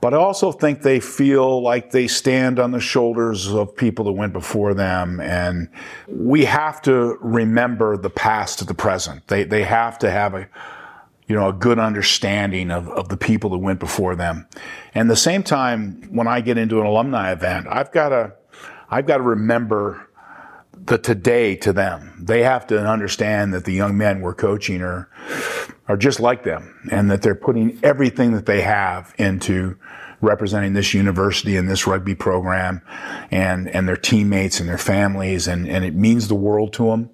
But 0.00 0.14
I 0.14 0.16
also 0.16 0.50
think 0.50 0.82
they 0.82 0.98
feel 0.98 1.62
like 1.62 1.90
they 1.90 2.06
stand 2.06 2.58
on 2.58 2.70
the 2.70 2.80
shoulders 2.80 3.48
of 3.48 3.76
people 3.76 4.06
that 4.06 4.12
went 4.12 4.32
before 4.32 4.72
them. 4.72 5.20
And 5.20 5.68
we 6.08 6.46
have 6.46 6.80
to 6.82 7.18
remember 7.20 7.96
the 7.96 8.10
past 8.10 8.60
to 8.60 8.64
the 8.64 8.74
present. 8.74 9.26
They, 9.28 9.44
they 9.44 9.62
have 9.62 9.98
to 9.98 10.10
have 10.10 10.34
a, 10.34 10.48
you 11.26 11.34
know, 11.34 11.48
a 11.48 11.52
good 11.52 11.78
understanding 11.78 12.70
of, 12.70 12.88
of 12.88 13.08
the 13.08 13.16
people 13.16 13.50
that 13.50 13.58
went 13.58 13.80
before 13.80 14.14
them. 14.14 14.46
And 14.94 15.10
the 15.10 15.16
same 15.16 15.42
time, 15.42 16.02
when 16.10 16.26
I 16.26 16.40
get 16.40 16.58
into 16.58 16.80
an 16.80 16.86
alumni 16.86 17.32
event, 17.32 17.66
I've 17.70 17.92
got 17.92 18.10
to, 18.10 18.34
I've 18.90 19.06
got 19.06 19.18
to 19.18 19.22
remember 19.22 20.08
the 20.86 20.98
today 20.98 21.56
to 21.56 21.72
them. 21.72 22.14
They 22.20 22.42
have 22.42 22.66
to 22.68 22.86
understand 22.86 23.54
that 23.54 23.64
the 23.64 23.72
young 23.72 23.96
men 23.96 24.20
we're 24.20 24.34
coaching 24.34 24.82
are, 24.82 25.08
are 25.88 25.96
just 25.96 26.20
like 26.20 26.44
them 26.44 26.88
and 26.90 27.10
that 27.10 27.22
they're 27.22 27.34
putting 27.34 27.78
everything 27.82 28.32
that 28.32 28.46
they 28.46 28.60
have 28.60 29.14
into 29.18 29.78
representing 30.20 30.72
this 30.72 30.94
university 30.94 31.56
and 31.56 31.68
this 31.68 31.86
rugby 31.86 32.14
program 32.14 32.82
and, 33.30 33.68
and 33.68 33.88
their 33.88 33.96
teammates 33.96 34.60
and 34.60 34.68
their 34.68 34.78
families. 34.78 35.46
And, 35.46 35.68
and 35.68 35.84
it 35.84 35.94
means 35.94 36.28
the 36.28 36.34
world 36.34 36.72
to 36.74 36.86
them. 36.86 37.10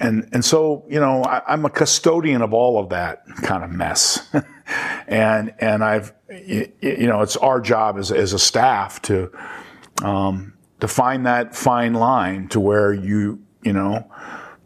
And, 0.00 0.28
and 0.32 0.42
so, 0.42 0.84
you 0.88 0.98
know, 0.98 1.22
I, 1.22 1.52
am 1.52 1.66
a 1.66 1.70
custodian 1.70 2.40
of 2.40 2.54
all 2.54 2.80
of 2.80 2.88
that 2.88 3.22
kind 3.42 3.62
of 3.62 3.70
mess. 3.70 4.26
and, 5.06 5.52
and 5.58 5.84
I've, 5.84 6.14
you 6.30 7.06
know, 7.06 7.20
it's 7.20 7.36
our 7.36 7.60
job 7.60 7.98
as, 7.98 8.10
as 8.10 8.32
a 8.32 8.38
staff 8.38 9.02
to, 9.02 9.30
um, 10.02 10.54
to 10.80 10.88
find 10.88 11.26
that 11.26 11.54
fine 11.54 11.92
line 11.92 12.48
to 12.48 12.60
where 12.60 12.94
you, 12.94 13.42
you 13.62 13.74
know, 13.74 14.10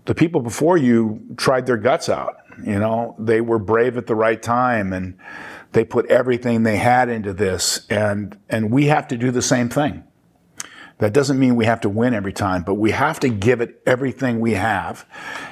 the 0.04 0.14
people 0.14 0.40
before 0.40 0.76
you 0.76 1.20
tried 1.36 1.66
their 1.66 1.78
guts 1.78 2.08
out. 2.08 2.36
You 2.64 2.78
know, 2.78 3.16
they 3.18 3.40
were 3.40 3.58
brave 3.58 3.96
at 3.96 4.06
the 4.06 4.14
right 4.14 4.40
time 4.40 4.92
and 4.92 5.18
they 5.72 5.84
put 5.84 6.06
everything 6.06 6.62
they 6.62 6.76
had 6.76 7.08
into 7.08 7.32
this. 7.32 7.84
And, 7.90 8.38
and 8.48 8.70
we 8.70 8.86
have 8.86 9.08
to 9.08 9.16
do 9.16 9.32
the 9.32 9.42
same 9.42 9.68
thing. 9.68 10.04
That 10.98 11.12
doesn't 11.12 11.38
mean 11.38 11.57
we 11.57 11.64
have 11.64 11.80
to 11.80 11.88
win 11.88 12.14
every 12.14 12.33
time, 12.33 12.62
but 12.62 12.74
we 12.74 12.92
have 12.92 13.18
to 13.20 13.28
give 13.28 13.61
it 13.61 13.83
everything 13.85 14.40
we 14.40 14.52
have. 14.52 15.04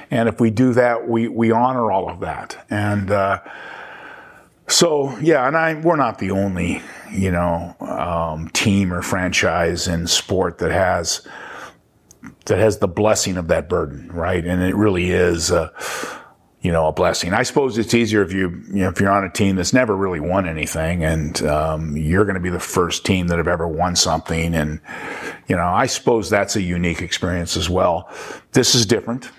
And 0.09 0.29
if 0.29 0.39
we 0.39 0.49
do 0.49 0.73
that, 0.73 1.07
we, 1.07 1.27
we 1.27 1.51
honor 1.51 1.91
all 1.91 2.09
of 2.09 2.21
that. 2.21 2.65
And, 2.69 3.11
uh, 3.11 3.41
so 4.67 5.17
yeah, 5.19 5.45
and 5.45 5.57
I, 5.57 5.75
we're 5.75 5.97
not 5.97 6.19
the 6.19 6.31
only, 6.31 6.81
you 7.11 7.29
know, 7.29 7.75
um, 7.81 8.47
team 8.49 8.93
or 8.93 9.01
franchise 9.01 9.87
in 9.87 10.07
sport 10.07 10.59
that 10.59 10.71
has, 10.71 11.27
that 12.45 12.57
has 12.57 12.77
the 12.77 12.87
blessing 12.87 13.35
of 13.35 13.49
that 13.49 13.67
burden, 13.67 14.09
right? 14.11 14.43
And 14.45 14.63
it 14.63 14.75
really 14.75 15.11
is, 15.11 15.51
uh, 15.51 15.69
you 16.63 16.71
know, 16.71 16.87
a 16.87 16.93
blessing. 16.93 17.33
I 17.33 17.43
suppose 17.43 17.77
it's 17.77 17.93
easier 17.93 18.23
if 18.23 18.31
you, 18.31 18.49
you 18.69 18.83
know, 18.83 18.89
if 18.89 18.99
you're 18.99 19.11
on 19.11 19.25
a 19.25 19.29
team 19.29 19.57
that's 19.57 19.73
never 19.73 19.95
really 19.97 20.21
won 20.21 20.47
anything 20.47 21.03
and, 21.03 21.41
um, 21.43 21.97
you're 21.97 22.23
going 22.23 22.35
to 22.35 22.41
be 22.41 22.49
the 22.49 22.59
first 22.59 23.05
team 23.05 23.27
that 23.27 23.37
have 23.37 23.49
ever 23.49 23.67
won 23.67 23.97
something. 23.97 24.55
And, 24.55 24.79
you 25.49 25.57
know, 25.57 25.65
I 25.65 25.87
suppose 25.87 26.29
that's 26.29 26.55
a 26.55 26.61
unique 26.61 27.01
experience 27.01 27.57
as 27.57 27.69
well. 27.69 28.09
This 28.53 28.75
is 28.75 28.85
different. 28.85 29.29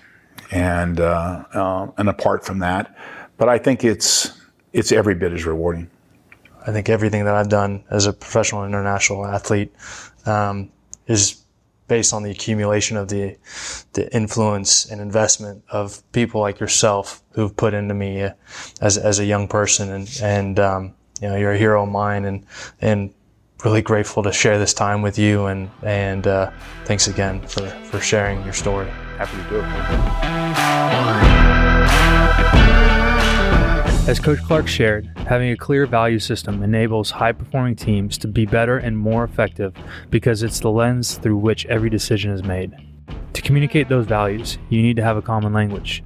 And, 0.51 0.99
uh, 0.99 1.45
uh, 1.51 1.87
and 1.97 2.09
apart 2.09 2.45
from 2.45 2.59
that, 2.59 2.95
but 3.37 3.49
I 3.49 3.57
think 3.57 3.83
it's, 3.83 4.39
it's 4.71 4.91
every 4.91 5.15
bit 5.15 5.33
as 5.33 5.45
rewarding. 5.45 5.89
I 6.67 6.71
think 6.71 6.89
everything 6.89 7.25
that 7.25 7.33
I've 7.33 7.49
done 7.49 7.83
as 7.89 8.05
a 8.05 8.13
professional 8.13 8.65
international 8.65 9.25
athlete, 9.25 9.73
um, 10.27 10.71
is 11.07 11.44
based 11.87 12.13
on 12.13 12.23
the 12.23 12.31
accumulation 12.31 12.97
of 12.97 13.09
the 13.09 13.37
the 13.93 14.13
influence 14.15 14.85
and 14.85 14.99
investment 14.99 15.63
of 15.69 16.01
people 16.11 16.41
like 16.41 16.59
yourself 16.59 17.21
who've 17.31 17.55
put 17.55 17.73
into 17.73 17.93
me 17.93 18.23
uh, 18.23 18.31
as 18.81 18.97
as 18.97 19.19
a 19.19 19.25
young 19.25 19.47
person 19.47 19.91
and 19.91 20.19
and 20.21 20.59
um, 20.59 20.93
you 21.21 21.27
know 21.27 21.35
you're 21.35 21.53
a 21.53 21.57
hero 21.57 21.83
of 21.83 21.89
mine 21.89 22.25
and 22.25 22.45
and 22.81 23.13
really 23.63 23.81
grateful 23.81 24.21
to 24.23 24.31
share 24.31 24.59
this 24.59 24.73
time 24.73 25.01
with 25.01 25.17
you 25.17 25.45
and 25.45 25.69
and 25.83 26.27
uh, 26.27 26.51
thanks 26.85 27.07
again 27.07 27.41
for 27.47 27.67
for 27.85 27.99
sharing 27.99 28.43
your 28.43 28.53
story. 28.53 28.89
Happy 29.17 29.37
to 29.37 29.49
do 29.49 29.59
it. 32.29 32.34
As 34.07 34.19
Coach 34.19 34.37
Clark 34.43 34.67
shared, 34.67 35.09
having 35.17 35.49
a 35.49 35.57
clear 35.57 35.87
value 35.87 36.19
system 36.19 36.61
enables 36.61 37.09
high 37.09 37.31
performing 37.31 37.75
teams 37.75 38.19
to 38.19 38.27
be 38.27 38.45
better 38.45 38.77
and 38.77 38.95
more 38.95 39.23
effective 39.23 39.73
because 40.11 40.43
it's 40.43 40.59
the 40.59 40.69
lens 40.69 41.17
through 41.17 41.37
which 41.37 41.65
every 41.65 41.89
decision 41.89 42.29
is 42.29 42.43
made. 42.43 42.75
To 43.33 43.41
communicate 43.41 43.89
those 43.89 44.05
values, 44.05 44.59
you 44.69 44.83
need 44.83 44.95
to 44.97 45.03
have 45.03 45.17
a 45.17 45.23
common 45.23 45.53
language. 45.53 46.03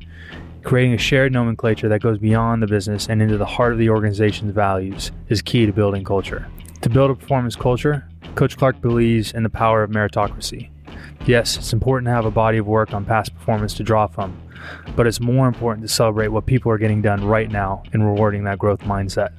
Creating 0.64 0.94
a 0.94 0.98
shared 0.98 1.34
nomenclature 1.34 1.90
that 1.90 2.02
goes 2.02 2.18
beyond 2.18 2.64
the 2.64 2.68
business 2.68 3.08
and 3.10 3.22
into 3.22 3.38
the 3.38 3.46
heart 3.46 3.74
of 3.74 3.80
the 3.80 3.90
organization's 3.90 4.54
values 4.54 5.12
is 5.28 5.42
key 5.42 5.66
to 5.66 5.74
building 5.74 6.06
culture. 6.06 6.48
To 6.84 6.90
build 6.90 7.12
a 7.12 7.16
performance 7.16 7.58
culture, 7.58 8.08
Coach 8.36 8.56
Clark 8.56 8.80
believes 8.80 9.34
in 9.34 9.44
the 9.44 9.50
power 9.50 9.84
of 9.84 9.92
meritocracy. 9.92 10.70
Yes, 11.26 11.58
it's 11.58 11.74
important 11.74 12.08
to 12.08 12.12
have 12.12 12.26
a 12.26 12.32
body 12.32 12.60
of 12.60 12.66
work 12.66 12.94
on 12.94 13.04
past 13.04 13.36
performance 13.36 13.74
to 13.74 13.84
draw 13.84 14.08
from, 14.08 14.42
but 14.96 15.08
it's 15.08 15.20
more 15.20 15.48
important 15.48 15.88
to 15.88 15.94
celebrate 15.94 16.30
what 16.30 16.46
people 16.46 16.72
are 16.72 16.78
getting 16.78 17.02
done 17.02 17.26
right 17.26 17.50
now 17.50 17.84
and 17.94 18.06
rewarding 18.06 18.44
that 18.46 18.60
growth 18.60 18.82
mindset. 18.82 19.32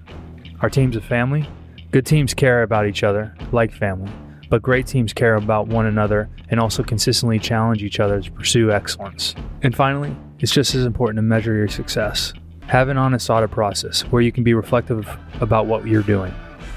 Our 0.61 0.71
team's 0.71 0.97
a 0.97 1.01
family. 1.01 1.49
Good 1.91 2.07
teams 2.07 2.35
care 2.35 2.63
about 2.63 2.87
each 2.87 3.03
other, 3.03 3.35
like 3.51 3.73
family, 3.73 4.13
but 4.49 4.63
great 4.63 4.87
teams 4.87 5.13
care 5.13 5.35
about 5.37 5.69
one 5.69 5.87
another 5.87 6.29
and 6.51 6.61
also 6.61 6.83
consistently 6.83 7.39
challenge 7.39 7.83
each 7.83 8.01
other 8.01 8.21
to 8.21 8.31
pursue 8.31 8.71
excellence. 8.71 9.35
And 9.63 9.75
finally, 9.75 10.15
it's 10.39 10.53
just 10.53 10.75
as 10.75 10.85
important 10.85 11.17
to 11.19 11.23
measure 11.23 11.55
your 11.55 11.69
success. 11.69 12.33
Have 12.67 12.89
an 12.89 12.97
honest 12.97 13.29
audit 13.31 13.51
process 13.51 14.03
where 14.03 14.23
you 14.23 14.31
can 14.31 14.45
be 14.45 14.55
reflective 14.55 15.09
about 15.41 15.67
what 15.67 15.87
you're 15.87 16.03
doing. 16.03 16.35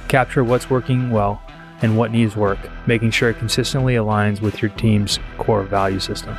Capture 0.07 0.43
what's 0.43 0.69
working 0.69 1.11
well 1.11 1.41
and 1.81 1.97
what 1.97 2.11
needs 2.11 2.35
work, 2.35 2.59
making 2.87 3.11
sure 3.11 3.29
it 3.29 3.37
consistently 3.37 3.95
aligns 3.95 4.41
with 4.41 4.61
your 4.61 4.71
team's 4.71 5.19
core 5.37 5.63
value 5.63 5.99
system. 5.99 6.35